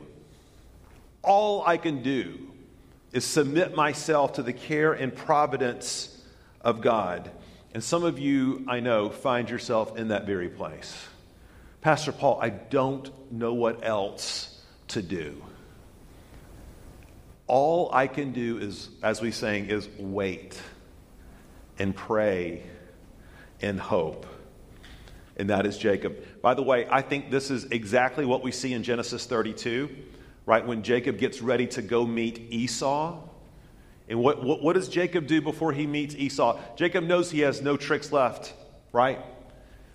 All 1.24 1.66
I 1.66 1.78
can 1.78 2.04
do 2.04 2.48
is 3.12 3.26
submit 3.26 3.76
myself 3.76 4.34
to 4.34 4.44
the 4.44 4.54
care 4.54 4.94
and 4.94 5.14
providence 5.14 6.16
of 6.62 6.82
God. 6.82 7.32
And 7.74 7.84
some 7.84 8.04
of 8.04 8.20
you, 8.20 8.66
I 8.68 8.82
know, 8.82 9.10
find 9.10 9.50
yourself 9.50 9.98
in 9.98 10.10
that 10.10 10.28
very 10.28 10.50
place. 10.50 10.96
Pastor 11.82 12.12
Paul, 12.12 12.40
I 12.40 12.50
don't 12.50 13.10
know 13.32 13.56
what 13.56 13.84
else 13.84 14.62
to 14.90 15.02
do. 15.02 15.42
All 17.48 17.90
I 17.94 18.08
can 18.08 18.34
do 18.34 18.58
is, 18.58 18.90
as 19.02 19.22
we 19.22 19.32
saying, 19.32 19.68
is 19.68 19.88
wait 19.98 20.62
and 21.80 21.96
pray 21.96 22.64
and 23.62 23.80
hope. 23.80 24.26
And 25.38 25.50
that 25.50 25.66
is 25.66 25.78
Jacob. 25.78 26.18
By 26.42 26.56
the 26.56 26.64
way, 26.64 26.88
I 26.90 27.02
think 27.02 27.32
this 27.32 27.52
is 27.52 27.66
exactly 27.66 28.26
what 28.26 28.44
we 28.44 28.52
see 28.52 28.74
in 28.74 28.84
Genesis 28.84 29.26
32, 29.26 29.90
right? 30.46 30.66
When 30.66 30.84
Jacob 30.84 31.18
gets 31.18 31.42
ready 31.42 31.68
to 31.68 31.82
go 31.82 32.06
meet 32.06 32.52
Esau. 32.52 33.22
And 34.10 34.20
what, 34.20 34.44
what, 34.44 34.62
what 34.62 34.74
does 34.74 34.90
Jacob 34.90 35.28
do 35.28 35.42
before 35.42 35.72
he 35.72 35.86
meets 35.86 36.16
Esau? 36.16 36.60
Jacob 36.76 37.04
knows 37.04 37.30
he 37.30 37.42
has 37.42 37.62
no 37.62 37.78
tricks 37.78 38.12
left, 38.12 38.54
right? 38.92 39.24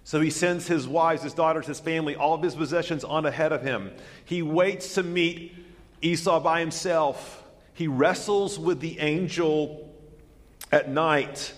So 0.04 0.20
he 0.20 0.30
sends 0.30 0.66
his 0.66 0.86
wives, 0.86 1.22
his 1.22 1.34
daughters, 1.34 1.66
his 1.66 1.80
family, 1.80 2.14
all 2.14 2.34
of 2.34 2.42
his 2.42 2.54
possessions 2.54 3.04
on 3.04 3.26
ahead 3.26 3.52
of 3.52 3.62
him. 3.62 3.90
He 4.24 4.42
waits 4.42 4.94
to 4.94 5.02
meet 5.02 5.54
Esau 6.02 6.40
by 6.40 6.60
himself. 6.60 7.41
He 7.74 7.88
wrestles 7.88 8.58
with 8.58 8.80
the 8.80 8.98
angel 9.00 9.90
at 10.70 10.90
night. 10.90 11.52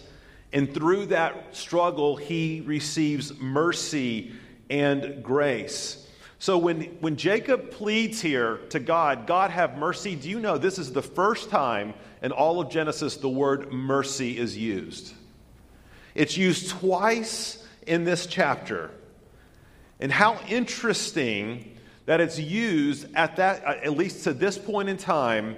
And 0.53 0.73
through 0.73 1.07
that 1.07 1.57
struggle, 1.57 2.17
he 2.17 2.63
receives 2.65 3.39
mercy 3.39 4.33
and 4.71 5.23
grace. 5.23 6.07
So 6.39 6.59
when, 6.59 6.83
when 7.01 7.17
Jacob 7.17 7.71
pleads 7.71 8.21
here 8.21 8.59
to 8.69 8.79
God, 8.79 9.27
God 9.27 9.51
have 9.51 9.79
mercy, 9.79 10.15
do 10.15 10.29
you 10.29 10.39
know 10.41 10.59
this 10.59 10.79
is 10.79 10.93
the 10.93 11.03
first 11.03 11.49
time 11.49 11.95
in 12.23 12.33
all 12.33 12.61
of 12.61 12.71
Genesis 12.71 13.17
the 13.17 13.29
word 13.29 13.73
mercy 13.73 14.37
is 14.37 14.57
used? 14.57 15.15
It's 16.15 16.37
used 16.37 16.71
twice 16.71 17.67
in 17.87 18.05
this 18.05 18.27
chapter. 18.27 18.91
And 20.01 20.13
how 20.13 20.39
interesting 20.49 21.79
that 22.07 22.21
it's 22.21 22.39
used 22.39 23.07
at 23.15 23.37
that 23.37 23.65
at 23.65 23.97
least 23.97 24.25
to 24.25 24.35
this 24.35 24.59
point 24.59 24.89
in 24.89 24.97
time 24.97 25.57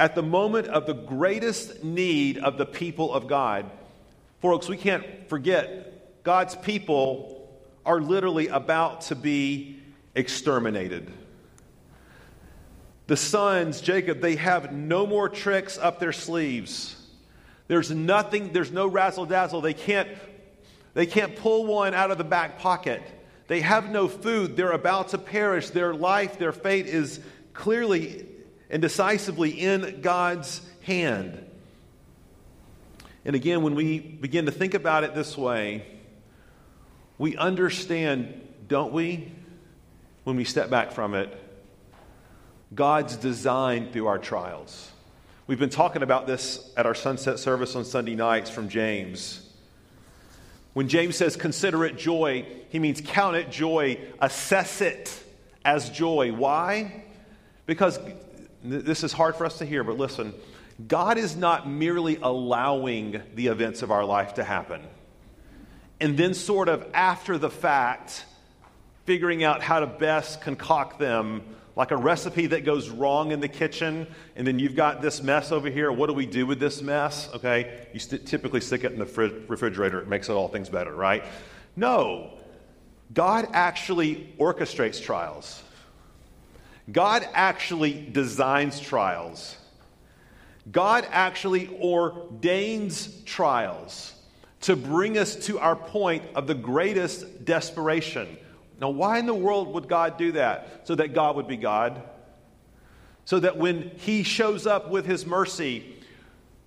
at 0.00 0.14
the 0.14 0.22
moment 0.22 0.66
of 0.68 0.86
the 0.86 0.94
greatest 0.94 1.84
need 1.84 2.38
of 2.38 2.56
the 2.56 2.64
people 2.64 3.12
of 3.12 3.28
God. 3.28 3.70
Folks, 4.40 4.66
we 4.66 4.78
can't 4.78 5.04
forget 5.28 6.24
God's 6.24 6.56
people 6.56 7.50
are 7.84 8.00
literally 8.00 8.48
about 8.48 9.02
to 9.02 9.14
be 9.14 9.78
exterminated. 10.14 11.12
The 13.08 13.16
sons, 13.18 13.82
Jacob, 13.82 14.22
they 14.22 14.36
have 14.36 14.72
no 14.72 15.06
more 15.06 15.28
tricks 15.28 15.76
up 15.76 16.00
their 16.00 16.14
sleeves. 16.14 16.96
There's 17.68 17.90
nothing, 17.90 18.54
there's 18.54 18.72
no 18.72 18.86
razzle 18.86 19.26
dazzle. 19.26 19.60
They 19.60 19.74
can't, 19.74 20.08
they 20.94 21.04
can't 21.04 21.36
pull 21.36 21.66
one 21.66 21.92
out 21.92 22.10
of 22.10 22.16
the 22.16 22.24
back 22.24 22.58
pocket. 22.58 23.02
They 23.48 23.60
have 23.60 23.90
no 23.90 24.08
food. 24.08 24.56
They're 24.56 24.72
about 24.72 25.08
to 25.08 25.18
perish. 25.18 25.68
Their 25.70 25.92
life, 25.92 26.38
their 26.38 26.52
fate 26.52 26.86
is 26.86 27.20
clearly 27.52 28.24
and 28.70 28.80
decisively 28.80 29.50
in 29.50 30.00
God's 30.00 30.62
hand. 30.82 31.44
And 33.24 33.36
again, 33.36 33.62
when 33.62 33.74
we 33.74 33.98
begin 33.98 34.46
to 34.46 34.52
think 34.52 34.74
about 34.74 35.04
it 35.04 35.14
this 35.14 35.36
way, 35.36 35.84
we 37.18 37.36
understand, 37.36 38.40
don't 38.66 38.92
we, 38.92 39.30
when 40.24 40.36
we 40.36 40.44
step 40.44 40.70
back 40.70 40.92
from 40.92 41.14
it, 41.14 41.36
God's 42.74 43.16
design 43.16 43.90
through 43.92 44.06
our 44.06 44.18
trials. 44.18 44.90
We've 45.46 45.58
been 45.58 45.70
talking 45.70 46.02
about 46.02 46.26
this 46.26 46.72
at 46.76 46.86
our 46.86 46.94
sunset 46.94 47.40
service 47.40 47.74
on 47.74 47.84
Sunday 47.84 48.14
nights 48.14 48.48
from 48.48 48.68
James. 48.68 49.46
When 50.72 50.88
James 50.88 51.16
says 51.16 51.34
consider 51.34 51.84
it 51.84 51.98
joy, 51.98 52.46
he 52.68 52.78
means 52.78 53.02
count 53.04 53.34
it 53.36 53.50
joy, 53.50 53.98
assess 54.20 54.80
it 54.80 55.22
as 55.64 55.90
joy. 55.90 56.32
Why? 56.32 57.04
Because 57.66 57.98
this 58.62 59.04
is 59.04 59.12
hard 59.12 59.36
for 59.36 59.46
us 59.46 59.58
to 59.58 59.64
hear, 59.64 59.84
but 59.84 59.96
listen, 59.96 60.34
God 60.86 61.18
is 61.18 61.36
not 61.36 61.68
merely 61.68 62.16
allowing 62.22 63.22
the 63.34 63.48
events 63.48 63.82
of 63.82 63.90
our 63.90 64.04
life 64.04 64.34
to 64.34 64.44
happen 64.44 64.82
and 66.00 66.16
then, 66.16 66.32
sort 66.32 66.68
of 66.68 66.86
after 66.94 67.36
the 67.36 67.50
fact, 67.50 68.24
figuring 69.04 69.44
out 69.44 69.62
how 69.62 69.80
to 69.80 69.86
best 69.86 70.40
concoct 70.40 70.98
them 70.98 71.42
like 71.76 71.90
a 71.90 71.96
recipe 71.96 72.46
that 72.46 72.64
goes 72.64 72.88
wrong 72.88 73.32
in 73.32 73.40
the 73.40 73.48
kitchen, 73.48 74.06
and 74.34 74.46
then 74.46 74.58
you've 74.58 74.74
got 74.74 75.02
this 75.02 75.22
mess 75.22 75.52
over 75.52 75.68
here. 75.68 75.92
What 75.92 76.08
do 76.08 76.14
we 76.14 76.26
do 76.26 76.46
with 76.46 76.58
this 76.58 76.82
mess? 76.82 77.28
Okay, 77.34 77.86
you 77.92 78.00
st- 78.00 78.26
typically 78.26 78.60
stick 78.60 78.84
it 78.84 78.92
in 78.92 78.98
the 78.98 79.06
fr- 79.06 79.26
refrigerator, 79.46 80.00
it 80.00 80.08
makes 80.08 80.28
it 80.28 80.32
all 80.32 80.48
things 80.48 80.68
better, 80.68 80.94
right? 80.94 81.24
No, 81.76 82.38
God 83.12 83.48
actually 83.52 84.34
orchestrates 84.38 85.02
trials, 85.02 85.62
God 86.90 87.28
actually 87.32 88.08
designs 88.10 88.80
trials, 88.80 89.56
God 90.70 91.06
actually 91.10 91.68
ordains 91.80 93.22
trials 93.24 94.14
to 94.62 94.76
bring 94.76 95.16
us 95.16 95.36
to 95.46 95.58
our 95.58 95.76
point 95.76 96.22
of 96.34 96.46
the 96.46 96.54
greatest 96.54 97.44
desperation. 97.44 98.36
Now, 98.80 98.90
why 98.90 99.18
in 99.18 99.26
the 99.26 99.34
world 99.34 99.72
would 99.74 99.88
God 99.88 100.16
do 100.16 100.32
that? 100.32 100.86
So 100.86 100.94
that 100.94 101.14
God 101.14 101.36
would 101.36 101.48
be 101.48 101.56
God. 101.56 102.02
So 103.24 103.40
that 103.40 103.56
when 103.56 103.90
He 103.96 104.22
shows 104.22 104.66
up 104.66 104.90
with 104.90 105.06
His 105.06 105.26
mercy, 105.26 105.96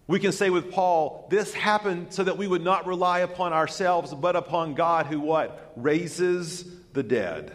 we 0.07 0.19
can 0.19 0.31
say 0.31 0.49
with 0.49 0.71
Paul, 0.71 1.27
this 1.29 1.53
happened 1.53 2.13
so 2.13 2.23
that 2.23 2.38
we 2.38 2.47
would 2.47 2.63
not 2.63 2.86
rely 2.86 3.19
upon 3.19 3.53
ourselves, 3.53 4.13
but 4.13 4.36
upon 4.36 4.73
God 4.73 5.05
who 5.05 5.19
what? 5.19 5.73
Raises 5.75 6.65
the 6.93 7.03
dead. 7.03 7.51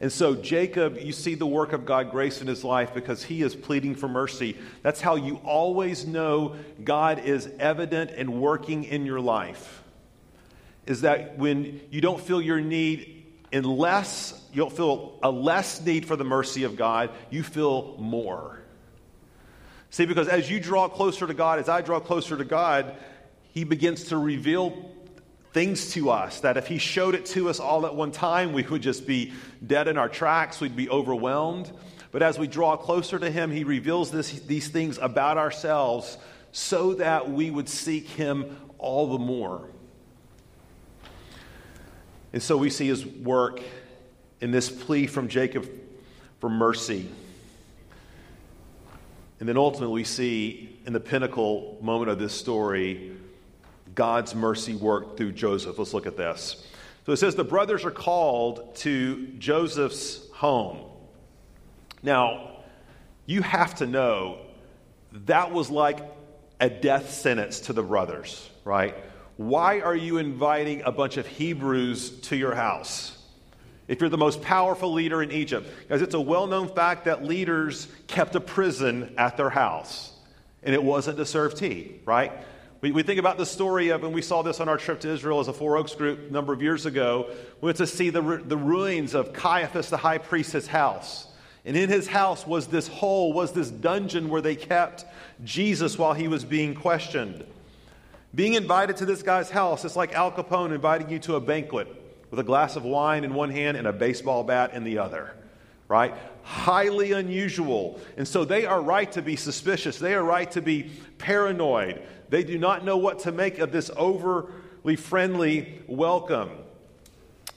And 0.00 0.12
so, 0.12 0.34
Jacob, 0.34 0.98
you 0.98 1.12
see 1.12 1.34
the 1.34 1.46
work 1.46 1.72
of 1.72 1.86
God 1.86 2.10
grace 2.10 2.42
in 2.42 2.46
his 2.46 2.62
life 2.62 2.92
because 2.92 3.22
he 3.22 3.42
is 3.42 3.56
pleading 3.56 3.94
for 3.94 4.08
mercy. 4.08 4.56
That's 4.82 5.00
how 5.00 5.16
you 5.16 5.36
always 5.36 6.06
know 6.06 6.56
God 6.84 7.20
is 7.20 7.48
evident 7.58 8.10
and 8.10 8.40
working 8.40 8.84
in 8.84 9.06
your 9.06 9.20
life. 9.20 9.82
Is 10.84 11.00
that 11.00 11.38
when 11.38 11.80
you 11.90 12.00
don't 12.00 12.20
feel 12.20 12.42
your 12.42 12.60
need 12.60 13.16
unless 13.52 14.38
you 14.52 14.60
don't 14.60 14.72
feel 14.72 15.18
a 15.22 15.30
less 15.30 15.80
need 15.80 16.06
for 16.06 16.16
the 16.16 16.24
mercy 16.24 16.64
of 16.64 16.76
God, 16.76 17.10
you 17.30 17.42
feel 17.42 17.96
more. 17.98 18.60
See, 19.90 20.06
because 20.06 20.28
as 20.28 20.50
you 20.50 20.60
draw 20.60 20.88
closer 20.88 21.26
to 21.26 21.34
God, 21.34 21.58
as 21.58 21.68
I 21.68 21.80
draw 21.80 22.00
closer 22.00 22.36
to 22.36 22.44
God, 22.44 22.96
He 23.52 23.64
begins 23.64 24.04
to 24.04 24.18
reveal 24.18 24.90
things 25.56 25.92
to 25.92 26.10
us 26.10 26.40
that 26.40 26.58
if 26.58 26.66
he 26.66 26.76
showed 26.76 27.14
it 27.14 27.24
to 27.24 27.48
us 27.48 27.60
all 27.60 27.86
at 27.86 27.94
one 27.94 28.12
time, 28.12 28.52
we 28.52 28.62
would 28.62 28.82
just 28.82 29.06
be 29.06 29.32
dead 29.66 29.88
in 29.88 29.96
our 29.96 30.06
tracks, 30.06 30.60
we'd 30.60 30.76
be 30.76 30.90
overwhelmed. 30.90 31.72
But 32.12 32.22
as 32.22 32.38
we 32.38 32.46
draw 32.46 32.76
closer 32.76 33.18
to 33.18 33.30
him, 33.30 33.50
he 33.50 33.64
reveals 33.64 34.10
this, 34.10 34.32
these 34.40 34.68
things 34.68 34.98
about 35.00 35.38
ourselves 35.38 36.18
so 36.52 36.92
that 36.96 37.30
we 37.30 37.50
would 37.50 37.70
seek 37.70 38.06
him 38.06 38.54
all 38.76 39.06
the 39.06 39.18
more. 39.18 39.66
And 42.34 42.42
so 42.42 42.58
we 42.58 42.68
see 42.68 42.88
his 42.88 43.06
work 43.06 43.62
in 44.42 44.50
this 44.50 44.68
plea 44.68 45.06
from 45.06 45.28
Jacob 45.28 45.66
for 46.38 46.50
mercy. 46.50 47.08
And 49.40 49.48
then 49.48 49.56
ultimately, 49.56 49.94
we 49.94 50.04
see 50.04 50.78
in 50.84 50.92
the 50.92 51.00
pinnacle 51.00 51.78
moment 51.80 52.10
of 52.10 52.18
this 52.18 52.34
story 52.34 53.15
God's 53.96 54.34
mercy 54.34 54.76
worked 54.76 55.16
through 55.16 55.32
Joseph. 55.32 55.78
Let's 55.78 55.92
look 55.92 56.06
at 56.06 56.16
this. 56.16 56.64
So 57.06 57.12
it 57.12 57.16
says 57.16 57.34
the 57.34 57.44
brothers 57.44 57.84
are 57.84 57.90
called 57.90 58.76
to 58.76 59.26
Joseph's 59.38 60.28
home. 60.32 60.78
Now, 62.02 62.62
you 63.26 63.42
have 63.42 63.76
to 63.76 63.86
know 63.86 64.38
that 65.24 65.50
was 65.50 65.70
like 65.70 66.00
a 66.60 66.68
death 66.68 67.10
sentence 67.10 67.60
to 67.60 67.72
the 67.72 67.82
brothers, 67.82 68.48
right? 68.64 68.94
Why 69.36 69.80
are 69.80 69.94
you 69.94 70.18
inviting 70.18 70.82
a 70.82 70.92
bunch 70.92 71.16
of 71.16 71.26
Hebrews 71.26 72.20
to 72.22 72.36
your 72.36 72.54
house? 72.54 73.16
If 73.88 74.00
you're 74.00 74.10
the 74.10 74.18
most 74.18 74.42
powerful 74.42 74.92
leader 74.92 75.22
in 75.22 75.30
Egypt, 75.30 75.68
because 75.82 76.02
it's 76.02 76.14
a 76.14 76.20
well 76.20 76.46
known 76.46 76.68
fact 76.68 77.04
that 77.04 77.24
leaders 77.24 77.88
kept 78.08 78.34
a 78.34 78.40
prison 78.40 79.14
at 79.16 79.36
their 79.36 79.50
house, 79.50 80.12
and 80.62 80.74
it 80.74 80.82
wasn't 80.82 81.18
to 81.18 81.24
serve 81.24 81.54
tea, 81.54 82.00
right? 82.04 82.32
We, 82.80 82.92
we 82.92 83.02
think 83.02 83.18
about 83.18 83.38
the 83.38 83.46
story 83.46 83.88
of, 83.88 84.04
and 84.04 84.12
we 84.12 84.22
saw 84.22 84.42
this 84.42 84.60
on 84.60 84.68
our 84.68 84.76
trip 84.76 85.00
to 85.00 85.10
Israel 85.10 85.40
as 85.40 85.48
a 85.48 85.52
Four 85.52 85.78
Oaks 85.78 85.94
group 85.94 86.28
a 86.28 86.32
number 86.32 86.52
of 86.52 86.60
years 86.60 86.84
ago. 86.84 87.30
We 87.60 87.66
went 87.66 87.78
to 87.78 87.86
see 87.86 88.10
the, 88.10 88.20
the 88.20 88.56
ruins 88.56 89.14
of 89.14 89.32
Caiaphas, 89.32 89.88
the 89.88 89.96
high 89.96 90.18
priest's 90.18 90.66
house. 90.66 91.26
And 91.64 91.76
in 91.76 91.88
his 91.88 92.06
house 92.06 92.46
was 92.46 92.68
this 92.68 92.86
hole, 92.86 93.32
was 93.32 93.52
this 93.52 93.70
dungeon 93.70 94.28
where 94.28 94.42
they 94.42 94.54
kept 94.54 95.04
Jesus 95.42 95.98
while 95.98 96.12
he 96.12 96.28
was 96.28 96.44
being 96.44 96.74
questioned. 96.74 97.44
Being 98.34 98.54
invited 98.54 98.98
to 98.98 99.06
this 99.06 99.22
guy's 99.22 99.50
house 99.50 99.84
is 99.84 99.96
like 99.96 100.12
Al 100.12 100.30
Capone 100.30 100.74
inviting 100.74 101.08
you 101.08 101.18
to 101.20 101.36
a 101.36 101.40
banquet 101.40 101.88
with 102.30 102.38
a 102.38 102.44
glass 102.44 102.76
of 102.76 102.84
wine 102.84 103.24
in 103.24 103.34
one 103.34 103.50
hand 103.50 103.76
and 103.76 103.86
a 103.86 103.92
baseball 103.92 104.44
bat 104.44 104.74
in 104.74 104.84
the 104.84 104.98
other, 104.98 105.32
right? 105.88 106.14
Highly 106.42 107.12
unusual. 107.12 107.98
And 108.16 108.28
so 108.28 108.44
they 108.44 108.66
are 108.66 108.80
right 108.80 109.10
to 109.12 109.22
be 109.22 109.36
suspicious. 109.36 109.98
They 109.98 110.14
are 110.14 110.22
right 110.22 110.50
to 110.52 110.60
be 110.60 110.90
paranoid. 111.18 112.02
They 112.28 112.44
do 112.44 112.58
not 112.58 112.84
know 112.84 112.96
what 112.96 113.20
to 113.20 113.32
make 113.32 113.58
of 113.58 113.72
this 113.72 113.90
overly 113.96 114.96
friendly 114.96 115.82
welcome. 115.86 116.50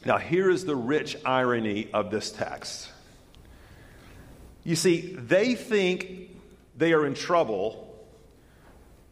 Now, 0.06 0.18
here 0.18 0.50
is 0.50 0.66
the 0.66 0.76
rich 0.76 1.18
irony 1.26 1.90
of 1.94 2.12
this 2.12 2.32
text. 2.32 2.90
You 4.64 4.76
see, 4.76 5.16
they 5.18 5.56
think 5.56 6.38
they 6.78 6.94
are 6.94 7.06
in 7.06 7.14
trouble 7.14 7.86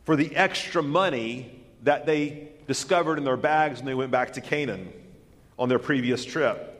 for 0.05 0.15
the 0.15 0.35
extra 0.35 0.81
money 0.81 1.51
that 1.83 2.05
they 2.05 2.49
discovered 2.67 3.17
in 3.17 3.23
their 3.23 3.37
bags 3.37 3.79
when 3.79 3.85
they 3.85 3.93
went 3.93 4.11
back 4.11 4.33
to 4.33 4.41
Canaan 4.41 4.91
on 5.59 5.69
their 5.69 5.79
previous 5.79 6.23
trip. 6.23 6.73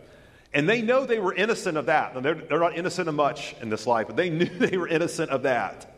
And 0.53 0.67
they 0.67 0.81
know 0.81 1.05
they 1.05 1.19
were 1.19 1.33
innocent 1.33 1.77
of 1.77 1.87
that. 1.87 2.21
They're, 2.21 2.35
they're 2.35 2.59
not 2.59 2.77
innocent 2.77 3.09
of 3.09 3.15
much 3.15 3.55
in 3.61 3.69
this 3.69 3.85
life, 3.85 4.07
but 4.07 4.15
they 4.15 4.29
knew 4.31 4.45
they 4.45 4.77
were 4.77 4.87
innocent 4.87 5.29
of 5.29 5.43
that. 5.43 5.93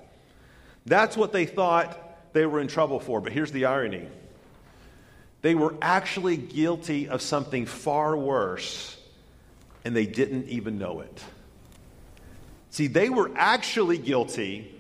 That's 0.86 1.16
what 1.16 1.32
they 1.32 1.46
thought 1.46 2.09
they 2.34 2.46
were 2.46 2.60
in 2.60 2.68
trouble 2.68 3.00
for. 3.00 3.22
But 3.22 3.34
here's 3.34 3.52
the 3.52 3.66
irony 3.66 4.08
they 5.42 5.56
were 5.56 5.76
actually 5.82 6.38
guilty 6.38 7.08
of 7.08 7.22
something 7.22 7.66
far 7.66 8.18
worse, 8.18 8.98
and 9.86 9.96
they 9.96 10.06
didn't 10.06 10.50
even 10.50 10.78
know 10.78 11.00
it. 11.00 11.24
See, 12.72 12.88
they 12.88 13.10
were 13.10 13.32
actually 13.36 13.98
guilty 13.98 14.76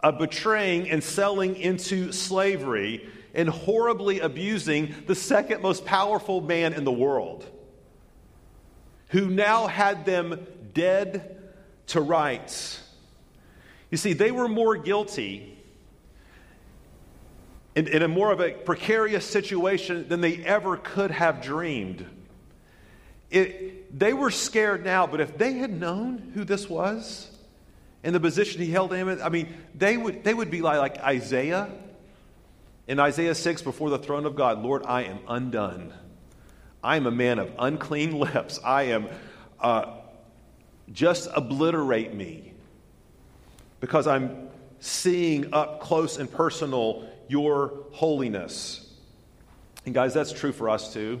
of 0.00 0.18
betraying 0.18 0.90
and 0.90 1.02
selling 1.02 1.56
into 1.56 2.12
slavery 2.12 3.08
and 3.34 3.48
horribly 3.48 4.18
abusing 4.20 4.94
the 5.06 5.14
second 5.14 5.62
most 5.62 5.84
powerful 5.84 6.40
man 6.40 6.72
in 6.72 6.84
the 6.84 6.92
world, 6.92 7.46
who 9.08 9.28
now 9.28 9.68
had 9.68 10.04
them 10.04 10.46
dead 10.74 11.36
to 11.88 12.00
rights. 12.00 12.82
You 13.90 13.96
see, 13.96 14.12
they 14.12 14.32
were 14.32 14.48
more 14.48 14.76
guilty 14.76 15.59
in, 17.74 17.86
in, 17.88 18.02
a 18.02 18.08
more 18.08 18.32
of 18.32 18.40
a 18.40 18.50
precarious 18.50 19.24
situation 19.24 20.08
than 20.08 20.20
they 20.20 20.38
ever 20.44 20.76
could 20.76 21.10
have 21.10 21.40
dreamed. 21.40 22.04
It, 23.30 23.98
they 23.98 24.12
were 24.12 24.30
scared 24.30 24.84
now, 24.84 25.06
but 25.06 25.20
if 25.20 25.38
they 25.38 25.54
had 25.54 25.70
known 25.70 26.32
who 26.34 26.44
this 26.44 26.68
was 26.68 27.30
and 28.02 28.14
the 28.14 28.20
position 28.20 28.60
he 28.60 28.70
held 28.70 28.92
him 28.92 29.08
in, 29.08 29.22
I 29.22 29.28
mean, 29.28 29.54
they 29.74 29.96
would, 29.96 30.24
they 30.24 30.34
would 30.34 30.50
be 30.50 30.62
like, 30.62 30.78
like 30.78 30.98
Isaiah 30.98 31.70
in 32.88 32.98
Isaiah 32.98 33.36
6 33.36 33.62
before 33.62 33.88
the 33.88 33.98
throne 33.98 34.26
of 34.26 34.34
God 34.34 34.62
Lord, 34.62 34.82
I 34.84 35.04
am 35.04 35.20
undone. 35.28 35.94
I 36.82 36.96
am 36.96 37.06
a 37.06 37.12
man 37.12 37.38
of 37.38 37.52
unclean 37.56 38.12
lips. 38.18 38.58
I 38.64 38.84
am, 38.84 39.06
uh, 39.60 39.96
just 40.92 41.28
obliterate 41.32 42.14
me 42.14 42.52
because 43.78 44.06
I'm 44.06 44.48
seeing 44.80 45.54
up 45.54 45.80
close 45.80 46.18
and 46.18 46.30
personal 46.30 47.08
your 47.30 47.84
holiness. 47.92 48.86
And 49.86 49.94
guys, 49.94 50.12
that's 50.12 50.32
true 50.32 50.52
for 50.52 50.68
us 50.68 50.92
too. 50.92 51.20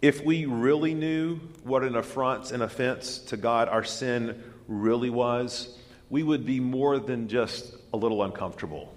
If 0.00 0.24
we 0.24 0.46
really 0.46 0.94
knew 0.94 1.36
what 1.64 1.82
an 1.82 1.96
affront 1.96 2.52
and 2.52 2.62
offense 2.62 3.18
to 3.18 3.36
God 3.36 3.68
our 3.68 3.84
sin 3.84 4.42
really 4.66 5.10
was, 5.10 5.76
we 6.08 6.22
would 6.22 6.46
be 6.46 6.60
more 6.60 6.98
than 6.98 7.28
just 7.28 7.74
a 7.92 7.96
little 7.96 8.22
uncomfortable 8.22 8.92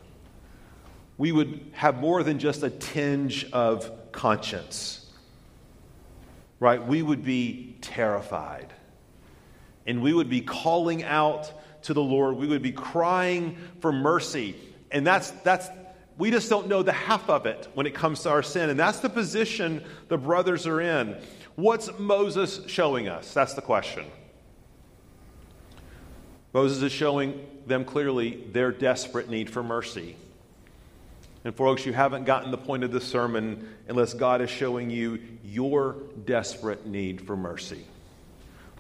we 1.22 1.32
would 1.32 1.60
have 1.74 2.00
more 2.00 2.24
than 2.24 2.40
just 2.40 2.64
a 2.64 2.70
tinge 2.72 3.46
of 3.52 3.92
conscience, 4.12 5.06
right? 6.60 6.84
We 6.84 7.04
would 7.04 7.24
be 7.24 7.78
terrified. 7.80 8.74
And 9.86 10.02
we 10.02 10.16
would 10.16 10.32
be 10.32 10.42
calling 10.42 11.04
out 11.04 11.54
to 11.84 11.94
the 11.94 12.02
Lord. 12.02 12.38
We 12.38 12.48
would 12.48 12.64
be 12.64 12.72
crying 12.72 13.56
for 13.82 13.92
mercy. 13.92 14.56
And 14.92 15.06
that's, 15.06 15.32
that's, 15.32 15.70
we 16.18 16.32
just 16.32 16.50
don't 16.50 16.68
know 16.68 16.84
the 16.84 16.92
half 16.92 17.30
of 17.30 17.46
it 17.46 17.68
when 17.74 17.86
it 17.86 17.94
comes 17.94 18.22
to 18.24 18.30
our 18.30 18.44
sin. 18.44 18.70
And 18.70 18.80
that's 18.80 19.00
the 19.00 19.10
position 19.10 19.84
the 20.08 20.18
brothers 20.18 20.68
are 20.68 20.82
in. 20.82 21.18
What's 21.56 21.90
Moses 22.00 22.62
showing 22.68 23.08
us? 23.08 23.34
That's 23.34 23.54
the 23.54 23.62
question. 23.62 24.06
Moses 26.54 26.82
is 26.82 26.92
showing 26.92 27.48
them 27.66 27.86
clearly 27.86 28.44
their 28.52 28.72
desperate 28.72 29.30
need 29.30 29.50
for 29.50 29.64
mercy. 29.64 30.16
And 31.44 31.56
folks, 31.56 31.86
you 31.86 31.94
haven't 31.94 32.26
gotten 32.26 32.52
the 32.52 32.58
point 32.58 32.84
of 32.84 32.92
this 32.92 33.06
sermon 33.06 33.68
unless 33.88 34.14
God 34.14 34.42
is 34.42 34.50
showing 34.50 34.90
you 34.90 35.20
your 35.44 35.96
desperate 36.26 36.86
need 36.86 37.26
for 37.26 37.36
mercy. 37.36 37.84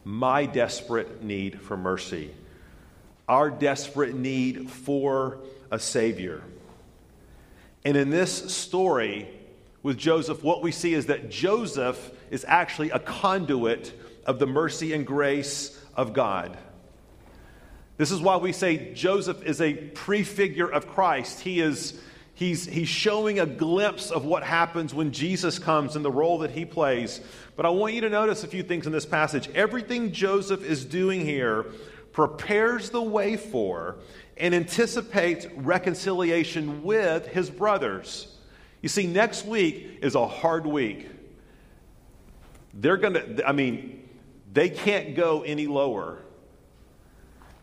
My 0.03 0.45
desperate 0.45 1.23
need 1.23 1.59
for 1.61 1.77
mercy. 1.77 2.31
Our 3.27 3.49
desperate 3.49 4.13
need 4.13 4.69
for 4.69 5.39
a 5.71 5.79
Savior. 5.79 6.43
And 7.83 7.97
in 7.97 8.09
this 8.09 8.53
story 8.53 9.27
with 9.81 9.97
Joseph, 9.97 10.43
what 10.43 10.61
we 10.61 10.71
see 10.71 10.93
is 10.93 11.07
that 11.07 11.29
Joseph 11.29 12.11
is 12.29 12.45
actually 12.47 12.91
a 12.91 12.99
conduit 12.99 13.91
of 14.25 14.37
the 14.37 14.45
mercy 14.45 14.93
and 14.93 15.07
grace 15.07 15.79
of 15.95 16.13
God. 16.13 16.57
This 17.97 18.11
is 18.11 18.21
why 18.21 18.37
we 18.37 18.51
say 18.51 18.93
Joseph 18.93 19.43
is 19.43 19.61
a 19.61 19.73
prefigure 19.73 20.71
of 20.71 20.87
Christ. 20.87 21.39
He 21.39 21.59
is 21.59 21.99
He's, 22.41 22.65
he's 22.65 22.87
showing 22.87 23.39
a 23.39 23.45
glimpse 23.45 24.09
of 24.09 24.25
what 24.25 24.41
happens 24.41 24.95
when 24.95 25.11
Jesus 25.11 25.59
comes 25.59 25.95
and 25.95 26.03
the 26.03 26.09
role 26.09 26.39
that 26.39 26.49
he 26.49 26.65
plays. 26.65 27.21
But 27.55 27.67
I 27.67 27.69
want 27.69 27.93
you 27.93 28.01
to 28.01 28.09
notice 28.09 28.43
a 28.43 28.47
few 28.47 28.63
things 28.63 28.87
in 28.87 28.91
this 28.91 29.05
passage. 29.05 29.47
Everything 29.53 30.11
Joseph 30.11 30.63
is 30.63 30.83
doing 30.83 31.23
here 31.23 31.67
prepares 32.13 32.89
the 32.89 33.01
way 33.01 33.37
for 33.37 33.97
and 34.41 34.55
anticipates 34.55 35.45
reconciliation 35.55 36.83
with 36.83 37.27
his 37.27 37.49
brothers. 37.49 38.35
You 38.81 38.89
see, 38.89 39.05
next 39.05 39.45
week 39.45 39.99
is 40.01 40.15
a 40.15 40.27
hard 40.27 40.65
week. 40.65 41.07
They're 42.73 42.97
going 42.97 43.13
to, 43.13 43.47
I 43.47 43.51
mean, 43.51 44.09
they 44.51 44.69
can't 44.69 45.15
go 45.15 45.43
any 45.43 45.67
lower. 45.67 46.17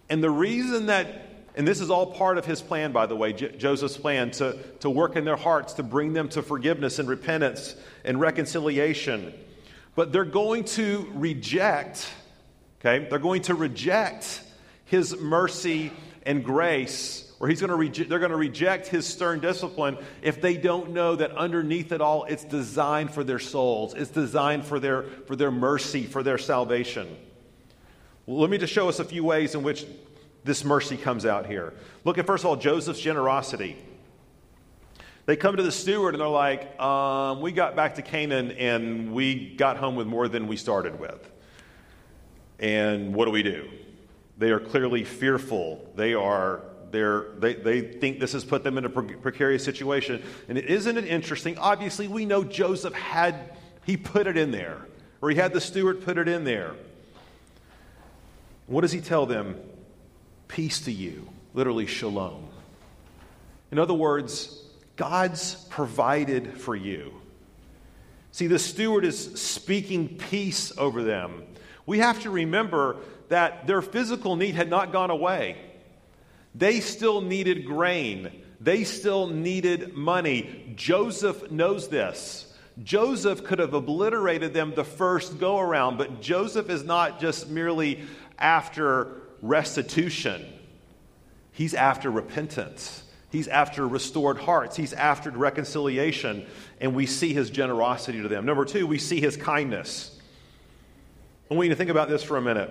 And 0.08 0.22
the 0.22 0.30
reason 0.30 0.86
that 0.86 1.24
and 1.56 1.66
this 1.66 1.80
is 1.80 1.90
all 1.90 2.06
part 2.06 2.38
of 2.38 2.46
his 2.46 2.62
plan, 2.62 2.92
by 2.92 3.06
the 3.06 3.16
way, 3.16 3.32
J- 3.32 3.56
Joseph's 3.56 3.96
plan 3.96 4.30
to, 4.32 4.56
to 4.78 4.88
work 4.88 5.16
in 5.16 5.24
their 5.24 5.36
hearts, 5.36 5.72
to 5.74 5.82
bring 5.82 6.12
them 6.12 6.28
to 6.28 6.42
forgiveness 6.42 7.00
and 7.00 7.08
repentance 7.08 7.74
and 8.04 8.20
reconciliation. 8.20 9.34
But 9.96 10.12
they're 10.12 10.24
going 10.24 10.62
to 10.64 11.10
reject, 11.14 12.08
okay, 12.78 13.08
they're 13.10 13.18
going 13.18 13.42
to 13.42 13.56
reject 13.56 14.40
his 14.84 15.18
mercy 15.18 15.90
and 16.28 16.44
grace, 16.44 17.32
or 17.40 17.48
he's 17.48 17.58
going 17.58 17.70
to 17.70 17.74
reject, 17.74 18.10
they're 18.10 18.18
going 18.18 18.30
to 18.30 18.36
reject 18.36 18.86
his 18.86 19.06
stern 19.06 19.40
discipline 19.40 19.96
if 20.20 20.42
they 20.42 20.58
don't 20.58 20.90
know 20.90 21.16
that 21.16 21.32
underneath 21.32 21.90
it 21.90 22.02
all, 22.02 22.24
it's 22.24 22.44
designed 22.44 23.14
for 23.14 23.24
their 23.24 23.38
souls, 23.38 23.94
it's 23.94 24.10
designed 24.10 24.66
for 24.66 24.78
their, 24.78 25.04
for 25.26 25.36
their 25.36 25.50
mercy, 25.50 26.04
for 26.04 26.22
their 26.22 26.36
salvation. 26.36 27.08
Well, 28.26 28.40
let 28.40 28.50
me 28.50 28.58
just 28.58 28.74
show 28.74 28.90
us 28.90 28.98
a 28.98 29.06
few 29.06 29.24
ways 29.24 29.54
in 29.54 29.62
which 29.62 29.86
this 30.44 30.64
mercy 30.64 30.98
comes 30.98 31.24
out 31.24 31.46
here. 31.46 31.72
Look 32.04 32.18
at, 32.18 32.26
first 32.26 32.44
of 32.44 32.50
all, 32.50 32.56
Joseph's 32.56 33.00
generosity. 33.00 33.78
They 35.24 35.36
come 35.36 35.56
to 35.56 35.62
the 35.62 35.72
steward 35.72 36.14
and 36.14 36.20
they're 36.20 36.28
like, 36.28 36.78
um, 36.78 37.40
We 37.40 37.52
got 37.52 37.74
back 37.74 37.94
to 37.94 38.02
Canaan 38.02 38.50
and 38.52 39.14
we 39.14 39.54
got 39.56 39.78
home 39.78 39.96
with 39.96 40.06
more 40.06 40.28
than 40.28 40.46
we 40.46 40.58
started 40.58 41.00
with. 41.00 41.32
And 42.58 43.14
what 43.14 43.24
do 43.24 43.30
we 43.30 43.42
do? 43.42 43.70
They 44.38 44.50
are 44.50 44.60
clearly 44.60 45.04
fearful. 45.04 45.90
They 45.94 46.14
are 46.14 46.62
they, 46.90 47.54
they 47.54 47.80
think 47.82 48.18
this 48.18 48.32
has 48.32 48.46
put 48.46 48.64
them 48.64 48.78
in 48.78 48.86
a 48.86 48.88
precarious 48.88 49.62
situation. 49.62 50.22
And 50.48 50.56
isn't 50.56 50.96
it 50.96 51.04
interesting? 51.04 51.58
Obviously, 51.58 52.08
we 52.08 52.24
know 52.24 52.42
Joseph 52.44 52.94
had, 52.94 53.52
he 53.84 53.98
put 53.98 54.26
it 54.26 54.38
in 54.38 54.52
there, 54.52 54.86
or 55.20 55.28
he 55.28 55.36
had 55.36 55.52
the 55.52 55.60
steward 55.60 56.02
put 56.02 56.16
it 56.16 56.28
in 56.28 56.44
there. 56.44 56.74
What 58.68 58.80
does 58.80 58.92
he 58.92 59.02
tell 59.02 59.26
them? 59.26 59.60
peace 60.48 60.80
to 60.80 60.92
you, 60.92 61.28
literally 61.54 61.86
shalom. 61.86 62.48
In 63.70 63.78
other 63.78 63.94
words, 63.94 64.60
God's 64.96 65.54
provided 65.66 66.58
for 66.58 66.74
you. 66.74 67.12
See, 68.32 68.46
the 68.46 68.58
steward 68.58 69.04
is 69.04 69.40
speaking 69.40 70.08
peace 70.08 70.76
over 70.76 71.02
them. 71.02 71.44
We 71.88 72.00
have 72.00 72.20
to 72.24 72.30
remember 72.30 72.96
that 73.30 73.66
their 73.66 73.80
physical 73.80 74.36
need 74.36 74.54
had 74.54 74.68
not 74.68 74.92
gone 74.92 75.08
away. 75.08 75.56
They 76.54 76.80
still 76.80 77.22
needed 77.22 77.64
grain, 77.64 78.30
they 78.60 78.84
still 78.84 79.28
needed 79.28 79.94
money. 79.94 80.74
Joseph 80.76 81.50
knows 81.50 81.88
this. 81.88 82.54
Joseph 82.84 83.42
could 83.42 83.58
have 83.58 83.72
obliterated 83.72 84.52
them 84.52 84.74
the 84.74 84.84
first 84.84 85.38
go 85.38 85.58
around, 85.58 85.96
but 85.96 86.20
Joseph 86.20 86.68
is 86.68 86.84
not 86.84 87.20
just 87.20 87.48
merely 87.48 88.02
after 88.38 89.22
restitution. 89.40 90.44
He's 91.52 91.72
after 91.72 92.10
repentance. 92.10 93.02
He's 93.30 93.48
after 93.48 93.88
restored 93.88 94.36
hearts. 94.36 94.76
He's 94.76 94.92
after 94.92 95.30
reconciliation, 95.30 96.46
and 96.82 96.94
we 96.94 97.06
see 97.06 97.32
his 97.32 97.48
generosity 97.48 98.20
to 98.20 98.28
them. 98.28 98.44
Number 98.44 98.66
two, 98.66 98.86
we 98.86 98.98
see 98.98 99.22
his 99.22 99.38
kindness. 99.38 100.17
I 101.50 101.54
want 101.54 101.66
you 101.66 101.70
to 101.70 101.76
think 101.76 101.90
about 101.90 102.08
this 102.08 102.22
for 102.22 102.36
a 102.36 102.42
minute. 102.42 102.70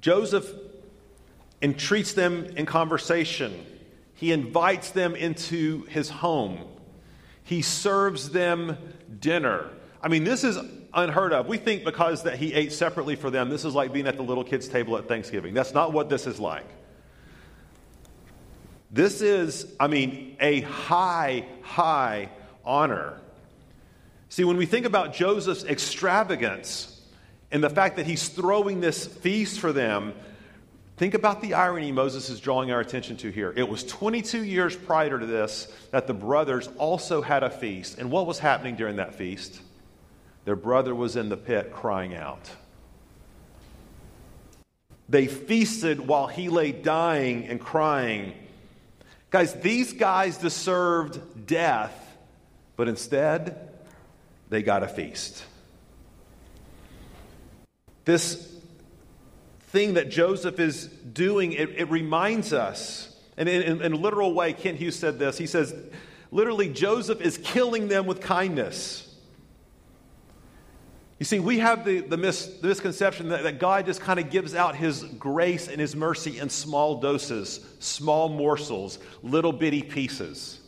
Joseph 0.00 0.50
entreats 1.60 2.12
them 2.14 2.46
in 2.56 2.66
conversation, 2.66 3.66
he 4.14 4.32
invites 4.32 4.90
them 4.90 5.14
into 5.14 5.84
his 5.84 6.08
home, 6.08 6.58
he 7.42 7.62
serves 7.62 8.30
them 8.30 8.78
dinner. 9.20 9.68
I 10.02 10.08
mean, 10.08 10.24
this 10.24 10.44
is 10.44 10.56
unheard 10.94 11.32
of. 11.32 11.46
We 11.46 11.58
think 11.58 11.84
because 11.84 12.22
that 12.22 12.38
he 12.38 12.54
ate 12.54 12.72
separately 12.72 13.16
for 13.16 13.28
them, 13.30 13.50
this 13.50 13.64
is 13.64 13.74
like 13.74 13.92
being 13.92 14.06
at 14.06 14.16
the 14.16 14.22
little 14.22 14.44
kids' 14.44 14.68
table 14.68 14.96
at 14.96 15.08
Thanksgiving. 15.08 15.52
That's 15.52 15.74
not 15.74 15.92
what 15.92 16.08
this 16.08 16.26
is 16.26 16.40
like. 16.40 16.66
This 18.90 19.20
is, 19.20 19.66
I 19.78 19.86
mean, 19.86 20.36
a 20.40 20.62
high, 20.62 21.44
high 21.62 22.30
honor. 22.64 23.20
See, 24.30 24.44
when 24.44 24.56
we 24.56 24.66
think 24.66 24.86
about 24.86 25.12
Joseph's 25.12 25.64
extravagance 25.64 26.99
and 27.52 27.62
the 27.62 27.70
fact 27.70 27.96
that 27.96 28.06
he's 28.06 28.28
throwing 28.28 28.80
this 28.80 29.06
feast 29.06 29.60
for 29.60 29.72
them, 29.72 30.14
think 30.96 31.14
about 31.14 31.42
the 31.42 31.54
irony 31.54 31.90
Moses 31.90 32.30
is 32.30 32.40
drawing 32.40 32.70
our 32.70 32.80
attention 32.80 33.16
to 33.18 33.30
here. 33.30 33.52
It 33.56 33.68
was 33.68 33.82
22 33.84 34.44
years 34.44 34.76
prior 34.76 35.18
to 35.18 35.26
this 35.26 35.66
that 35.90 36.06
the 36.06 36.14
brothers 36.14 36.68
also 36.78 37.22
had 37.22 37.42
a 37.42 37.50
feast. 37.50 37.98
And 37.98 38.10
what 38.10 38.26
was 38.26 38.38
happening 38.38 38.76
during 38.76 38.96
that 38.96 39.14
feast? 39.14 39.60
Their 40.44 40.56
brother 40.56 40.94
was 40.94 41.16
in 41.16 41.28
the 41.28 41.36
pit 41.36 41.72
crying 41.72 42.14
out. 42.14 42.48
They 45.08 45.26
feasted 45.26 46.06
while 46.06 46.28
he 46.28 46.48
lay 46.48 46.70
dying 46.70 47.48
and 47.48 47.60
crying. 47.60 48.32
Guys, 49.30 49.54
these 49.54 49.92
guys 49.92 50.38
deserved 50.38 51.46
death, 51.46 52.16
but 52.76 52.88
instead, 52.88 53.68
they 54.48 54.62
got 54.62 54.84
a 54.84 54.88
feast. 54.88 55.44
This 58.04 58.54
thing 59.68 59.94
that 59.94 60.10
Joseph 60.10 60.58
is 60.58 60.86
doing, 60.86 61.52
it, 61.52 61.70
it 61.70 61.90
reminds 61.90 62.52
us, 62.52 63.16
and 63.36 63.48
in, 63.48 63.62
in, 63.62 63.82
in 63.82 63.92
a 63.92 63.96
literal 63.96 64.34
way, 64.34 64.52
Kent 64.52 64.78
Hughes 64.78 64.98
said 64.98 65.18
this. 65.18 65.38
He 65.38 65.46
says, 65.46 65.74
literally, 66.30 66.68
Joseph 66.68 67.20
is 67.20 67.38
killing 67.38 67.88
them 67.88 68.06
with 68.06 68.20
kindness. 68.20 69.06
You 71.20 71.26
see, 71.26 71.38
we 71.38 71.58
have 71.58 71.84
the, 71.84 72.00
the, 72.00 72.16
mis, 72.16 72.46
the 72.46 72.68
misconception 72.68 73.28
that, 73.28 73.42
that 73.42 73.58
God 73.58 73.84
just 73.84 74.00
kind 74.00 74.18
of 74.18 74.30
gives 74.30 74.54
out 74.54 74.74
his 74.74 75.02
grace 75.02 75.68
and 75.68 75.78
his 75.78 75.94
mercy 75.94 76.38
in 76.38 76.48
small 76.48 76.98
doses, 76.98 77.60
small 77.78 78.30
morsels, 78.30 78.98
little 79.22 79.52
bitty 79.52 79.82
pieces. 79.82 80.58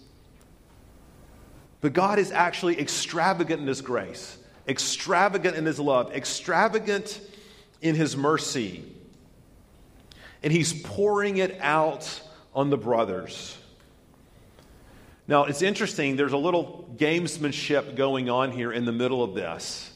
But 1.81 1.95
God 1.95 2.18
is 2.18 2.31
actually 2.31 2.79
extravagant 2.79 3.62
in 3.62 3.66
his 3.66 3.81
grace, 3.81 4.37
extravagant 4.68 5.57
in 5.57 5.66
his 5.66 5.79
love, 5.79 6.12
extravagant 6.12 7.20
in 7.81 7.94
his 7.94 8.16
mercy. 8.16 8.85
And 10.42 10.53
he's 10.53 10.72
pouring 10.72 11.38
it 11.38 11.59
out 11.61 12.20
on 12.55 12.70
the 12.70 12.77
brothers. 12.77 13.57
Now, 15.29 15.44
it's 15.44 15.62
interesting, 15.62 16.16
there's 16.16 16.33
a 16.33 16.38
little 16.38 16.88
gamesmanship 16.96 17.96
going 17.96 18.29
on 18.29 18.51
here 18.51 18.72
in 18.72 18.85
the 18.85 18.92
middle 18.92 19.22
of 19.22 19.35
this. 19.35 19.88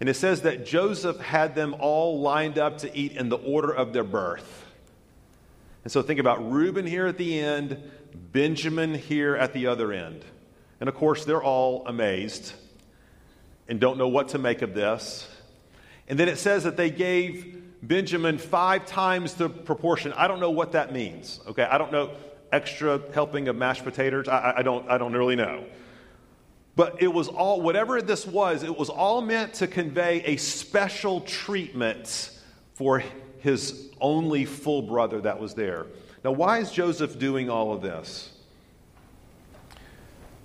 And 0.00 0.08
it 0.08 0.14
says 0.14 0.42
that 0.42 0.64
Joseph 0.64 1.18
had 1.18 1.54
them 1.54 1.74
all 1.80 2.20
lined 2.20 2.58
up 2.58 2.78
to 2.78 2.96
eat 2.96 3.12
in 3.12 3.28
the 3.28 3.36
order 3.36 3.72
of 3.72 3.92
their 3.92 4.04
birth. 4.04 4.66
And 5.82 5.92
so 5.92 6.02
think 6.02 6.20
about 6.20 6.52
Reuben 6.52 6.86
here 6.86 7.06
at 7.06 7.18
the 7.18 7.40
end, 7.40 7.82
Benjamin 8.32 8.94
here 8.94 9.34
at 9.34 9.52
the 9.52 9.66
other 9.66 9.92
end. 9.92 10.24
And 10.80 10.88
of 10.88 10.94
course, 10.94 11.24
they're 11.24 11.42
all 11.42 11.84
amazed 11.86 12.52
and 13.68 13.78
don't 13.78 13.98
know 13.98 14.08
what 14.08 14.28
to 14.30 14.38
make 14.38 14.62
of 14.62 14.74
this. 14.74 15.28
And 16.08 16.18
then 16.18 16.28
it 16.28 16.38
says 16.38 16.64
that 16.64 16.76
they 16.76 16.90
gave 16.90 17.62
Benjamin 17.82 18.38
five 18.38 18.86
times 18.86 19.34
the 19.34 19.48
proportion. 19.48 20.12
I 20.14 20.26
don't 20.26 20.40
know 20.40 20.50
what 20.50 20.72
that 20.72 20.92
means. 20.92 21.40
Okay, 21.46 21.62
I 21.62 21.78
don't 21.78 21.92
know 21.92 22.10
extra 22.50 23.00
helping 23.12 23.48
of 23.48 23.56
mashed 23.56 23.84
potatoes. 23.84 24.26
I, 24.28 24.54
I 24.58 24.62
don't. 24.62 24.88
I 24.90 24.98
don't 24.98 25.12
really 25.12 25.36
know. 25.36 25.64
But 26.76 27.02
it 27.02 27.08
was 27.08 27.26
all, 27.26 27.60
whatever 27.60 28.00
this 28.00 28.24
was, 28.24 28.62
it 28.62 28.78
was 28.78 28.88
all 28.88 29.20
meant 29.20 29.54
to 29.54 29.66
convey 29.66 30.22
a 30.24 30.36
special 30.36 31.22
treatment 31.22 32.30
for 32.74 33.02
his 33.40 33.90
only 34.00 34.44
full 34.44 34.82
brother 34.82 35.20
that 35.22 35.40
was 35.40 35.54
there. 35.54 35.86
Now, 36.22 36.30
why 36.30 36.58
is 36.58 36.70
Joseph 36.70 37.18
doing 37.18 37.50
all 37.50 37.72
of 37.72 37.82
this? 37.82 38.30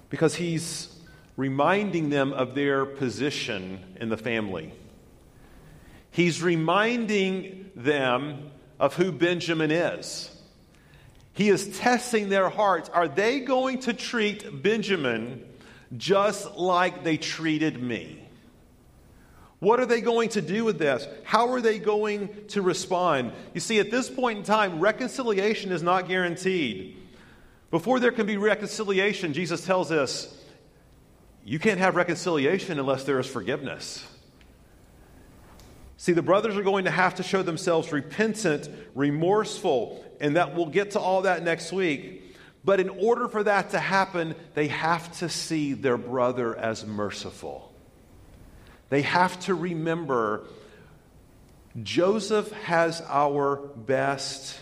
Because 0.09 0.33
he's 0.33 0.92
reminding 1.35 2.09
them 2.09 2.33
of 2.33 2.55
their 2.55 2.85
position 2.85 3.79
in 3.99 4.09
the 4.09 4.17
family. 4.17 4.73
He's 6.11 6.41
reminding 6.41 7.71
them 7.75 8.51
of 8.79 8.95
who 8.95 9.11
Benjamin 9.11 9.71
is. 9.71 10.29
He 11.33 11.49
is 11.49 11.77
testing 11.79 12.29
their 12.29 12.49
hearts. 12.49 12.89
Are 12.89 13.07
they 13.07 13.39
going 13.39 13.79
to 13.81 13.93
treat 13.93 14.61
Benjamin 14.61 15.43
just 15.97 16.55
like 16.55 17.03
they 17.03 17.17
treated 17.17 17.81
me. 17.81 18.19
What 19.59 19.79
are 19.79 19.85
they 19.85 20.01
going 20.01 20.29
to 20.29 20.41
do 20.41 20.65
with 20.65 20.77
this? 20.77 21.07
How 21.23 21.49
are 21.53 21.61
they 21.61 21.79
going 21.79 22.29
to 22.49 22.61
respond? 22.61 23.31
You 23.53 23.61
see, 23.61 23.79
at 23.79 23.91
this 23.91 24.09
point 24.09 24.39
in 24.39 24.43
time, 24.43 24.79
reconciliation 24.79 25.71
is 25.71 25.81
not 25.81 26.07
guaranteed. 26.07 26.97
Before 27.71 27.99
there 27.99 28.11
can 28.11 28.25
be 28.25 28.37
reconciliation, 28.37 29.33
Jesus 29.33 29.65
tells 29.65 29.91
us 29.91 30.37
you 31.45 31.59
can't 31.59 31.79
have 31.79 31.95
reconciliation 31.95 32.79
unless 32.79 33.03
there 33.03 33.19
is 33.19 33.27
forgiveness. 33.27 34.05
See, 35.97 36.13
the 36.13 36.21
brothers 36.21 36.57
are 36.57 36.63
going 36.63 36.85
to 36.85 36.91
have 36.91 37.15
to 37.15 37.23
show 37.23 37.43
themselves 37.43 37.91
repentant, 37.91 38.69
remorseful, 38.95 40.03
and 40.19 40.35
that 40.35 40.55
we'll 40.55 40.65
get 40.65 40.91
to 40.91 40.99
all 40.99 41.23
that 41.23 41.43
next 41.43 41.71
week. 41.71 42.35
But 42.65 42.79
in 42.79 42.89
order 42.89 43.27
for 43.27 43.43
that 43.43 43.71
to 43.71 43.79
happen, 43.79 44.35
they 44.53 44.67
have 44.67 45.17
to 45.19 45.29
see 45.29 45.73
their 45.73 45.97
brother 45.97 46.55
as 46.57 46.85
merciful. 46.85 47.73
They 48.89 49.01
have 49.01 49.39
to 49.41 49.53
remember 49.53 50.45
Joseph 51.81 52.51
has 52.51 53.01
our 53.07 53.55
best 53.55 54.57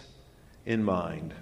in 0.65 0.83
mind. 0.83 1.33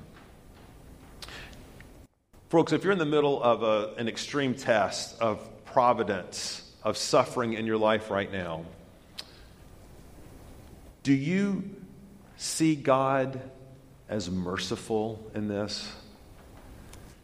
Folks, 2.49 2.71
if 2.73 2.83
you're 2.83 2.93
in 2.93 2.97
the 2.97 3.05
middle 3.05 3.43
of 3.43 3.61
a, 3.61 3.93
an 3.99 4.07
extreme 4.07 4.55
test 4.55 5.21
of 5.21 5.47
providence, 5.65 6.67
of 6.81 6.97
suffering 6.97 7.53
in 7.53 7.67
your 7.67 7.77
life 7.77 8.09
right 8.09 8.31
now, 8.31 8.65
do 11.03 11.13
you 11.13 11.63
see 12.35 12.75
God 12.75 13.39
as 14.09 14.31
merciful 14.31 15.23
in 15.35 15.47
this? 15.47 15.93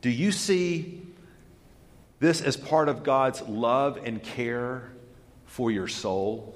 Do 0.01 0.11
you 0.11 0.31
see 0.31 1.01
this 2.19 2.41
as 2.41 2.55
part 2.55 2.87
of 2.87 3.01
God's 3.01 3.41
love 3.41 3.97
and 4.03 4.21
care 4.21 4.91
for 5.47 5.71
your 5.71 5.87
soul? 5.87 6.55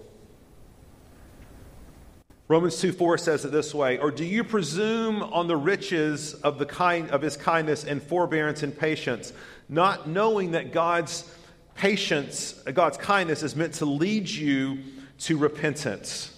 Romans 2.49 2.81
2 2.81 2.91
4 2.91 3.19
says 3.19 3.45
it 3.45 3.51
this 3.51 3.73
way 3.75 3.99
Or 3.99 4.11
do 4.11 4.25
you 4.25 4.43
presume 4.43 5.21
on 5.21 5.47
the 5.47 5.55
riches 5.55 6.33
of, 6.33 6.57
the 6.57 6.65
kind, 6.65 7.09
of 7.11 7.21
his 7.21 7.37
kindness 7.37 7.85
and 7.85 8.01
forbearance 8.01 8.63
and 8.63 8.77
patience, 8.77 9.31
not 9.69 10.09
knowing 10.09 10.51
that 10.51 10.73
God's 10.73 11.31
patience, 11.75 12.53
God's 12.73 12.97
kindness 12.97 13.43
is 13.43 13.55
meant 13.55 13.75
to 13.75 13.85
lead 13.85 14.27
you 14.27 14.79
to 15.19 15.37
repentance? 15.37 16.35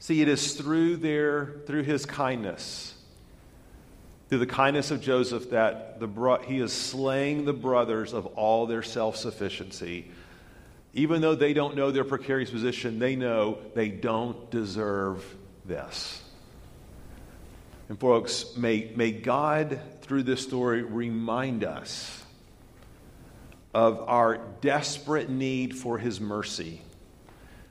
See, 0.00 0.20
it 0.20 0.28
is 0.28 0.54
through 0.54 0.96
their, 0.96 1.54
through 1.66 1.84
his 1.84 2.06
kindness 2.06 2.92
through 4.32 4.38
the 4.38 4.46
kindness 4.46 4.90
of 4.90 5.02
Joseph 5.02 5.50
that 5.50 6.00
the 6.00 6.38
he 6.46 6.60
is 6.60 6.72
slaying 6.72 7.44
the 7.44 7.52
brothers 7.52 8.14
of 8.14 8.24
all 8.28 8.66
their 8.66 8.82
self 8.82 9.14
sufficiency. 9.14 10.10
Even 10.94 11.22
though 11.22 11.34
they 11.34 11.54
don't 11.54 11.74
know 11.74 11.90
their 11.90 12.04
precarious 12.04 12.50
position, 12.50 12.98
they 12.98 13.16
know 13.16 13.58
they 13.74 13.88
don't 13.88 14.50
deserve 14.50 15.24
this. 15.64 16.22
And, 17.88 17.98
folks, 17.98 18.56
may, 18.56 18.92
may 18.94 19.10
God, 19.12 19.80
through 20.02 20.24
this 20.24 20.42
story, 20.42 20.82
remind 20.82 21.64
us 21.64 22.22
of 23.74 24.00
our 24.06 24.38
desperate 24.60 25.30
need 25.30 25.76
for 25.76 25.98
His 25.98 26.20
mercy. 26.20 26.82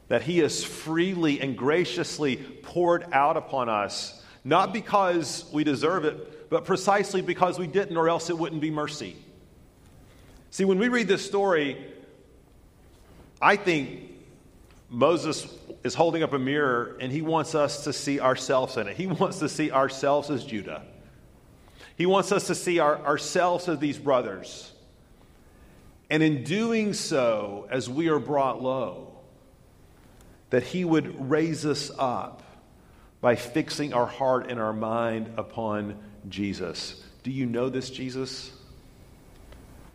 That 0.08 0.24
He 0.24 0.40
has 0.40 0.64
freely 0.64 1.40
and 1.42 1.56
graciously 1.56 2.38
poured 2.38 3.06
out 3.12 3.38
upon 3.38 3.70
us, 3.70 4.20
not 4.44 4.74
because 4.74 5.46
we 5.54 5.64
deserve 5.64 6.06
it, 6.06 6.50
but 6.50 6.66
precisely 6.66 7.22
because 7.22 7.60
we 7.60 7.68
didn't, 7.68 7.98
or 7.98 8.10
else 8.10 8.30
it 8.30 8.38
wouldn't 8.38 8.62
be 8.62 8.72
mercy. 8.72 9.16
See, 10.50 10.66
when 10.66 10.80
we 10.80 10.90
read 10.90 11.08
this 11.08 11.26
story, 11.26 11.78
I 13.42 13.56
think 13.56 14.12
Moses 14.90 15.48
is 15.84 15.96
holding 15.96 16.22
up 16.22 16.34
a 16.34 16.40
mirror 16.40 16.98
and 17.00 17.12
he 17.12 17.22
wants 17.22 17.56
us 17.56 17.86
to 17.86 17.94
see 17.94 18.20
ourselves 18.20 18.78
in 18.78 18.88
it. 18.88 18.96
He 18.98 19.08
wants 19.08 19.40
to 19.40 19.50
see 19.50 19.72
ourselves 19.72 20.30
as 20.30 20.44
Judah. 20.44 20.84
He 21.98 22.06
wants 22.06 22.32
us 22.32 22.48
to 22.48 22.56
see 22.56 22.80
our, 22.80 22.98
ourselves 23.06 23.68
as 23.68 23.80
these 23.80 23.98
brothers. 23.98 24.72
And 26.10 26.22
in 26.22 26.44
doing 26.44 26.94
so, 26.94 27.68
as 27.72 27.90
we 27.90 28.10
are 28.10 28.20
brought 28.20 28.62
low, 28.62 29.20
that 30.50 30.64
He 30.64 30.84
would 30.84 31.30
raise 31.30 31.66
us 31.66 31.90
up 31.98 32.44
by 33.22 33.36
fixing 33.36 33.94
our 33.94 34.08
heart 34.08 34.50
and 34.50 34.60
our 34.60 34.74
mind 34.74 35.34
upon 35.38 35.98
Jesus. 36.28 37.02
Do 37.24 37.32
you 37.32 37.46
know 37.46 37.70
this 37.70 37.90
Jesus? 37.90 38.52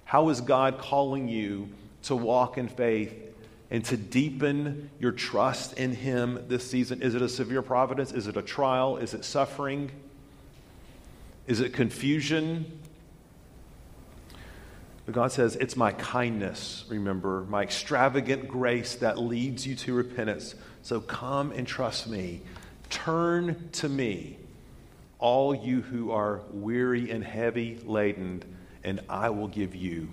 How 0.04 0.30
is 0.30 0.40
God 0.40 0.78
calling 0.78 1.28
you 1.28 1.68
to 2.04 2.16
walk 2.16 2.56
in 2.56 2.68
faith 2.68 3.25
and 3.70 3.84
to 3.86 3.96
deepen 3.96 4.90
your 4.98 5.12
trust 5.12 5.74
in 5.74 5.92
Him 5.92 6.44
this 6.48 6.68
season? 6.68 7.02
Is 7.02 7.14
it 7.14 7.22
a 7.22 7.28
severe 7.28 7.62
providence? 7.62 8.12
Is 8.12 8.26
it 8.26 8.36
a 8.36 8.42
trial? 8.42 8.96
Is 8.96 9.14
it 9.14 9.24
suffering? 9.24 9.90
Is 11.46 11.60
it 11.60 11.72
confusion? 11.72 12.80
But 15.06 15.14
God 15.14 15.32
says, 15.32 15.56
It's 15.56 15.76
my 15.76 15.92
kindness, 15.92 16.84
remember, 16.88 17.46
my 17.48 17.62
extravagant 17.62 18.48
grace 18.48 18.96
that 18.96 19.18
leads 19.18 19.66
you 19.66 19.76
to 19.76 19.94
repentance. 19.94 20.54
So 20.82 21.00
come 21.00 21.52
and 21.52 21.66
trust 21.66 22.08
me. 22.08 22.42
Turn 22.90 23.68
to 23.72 23.88
me, 23.88 24.36
all 25.18 25.54
you 25.54 25.82
who 25.82 26.10
are 26.10 26.42
weary 26.50 27.10
and 27.10 27.24
heavy 27.24 27.78
laden, 27.84 28.42
and 28.84 29.00
I 29.08 29.30
will 29.30 29.48
give 29.48 29.74
you 29.74 30.08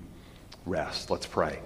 rest. 0.66 1.10
Let's 1.10 1.26
pray. 1.26 1.60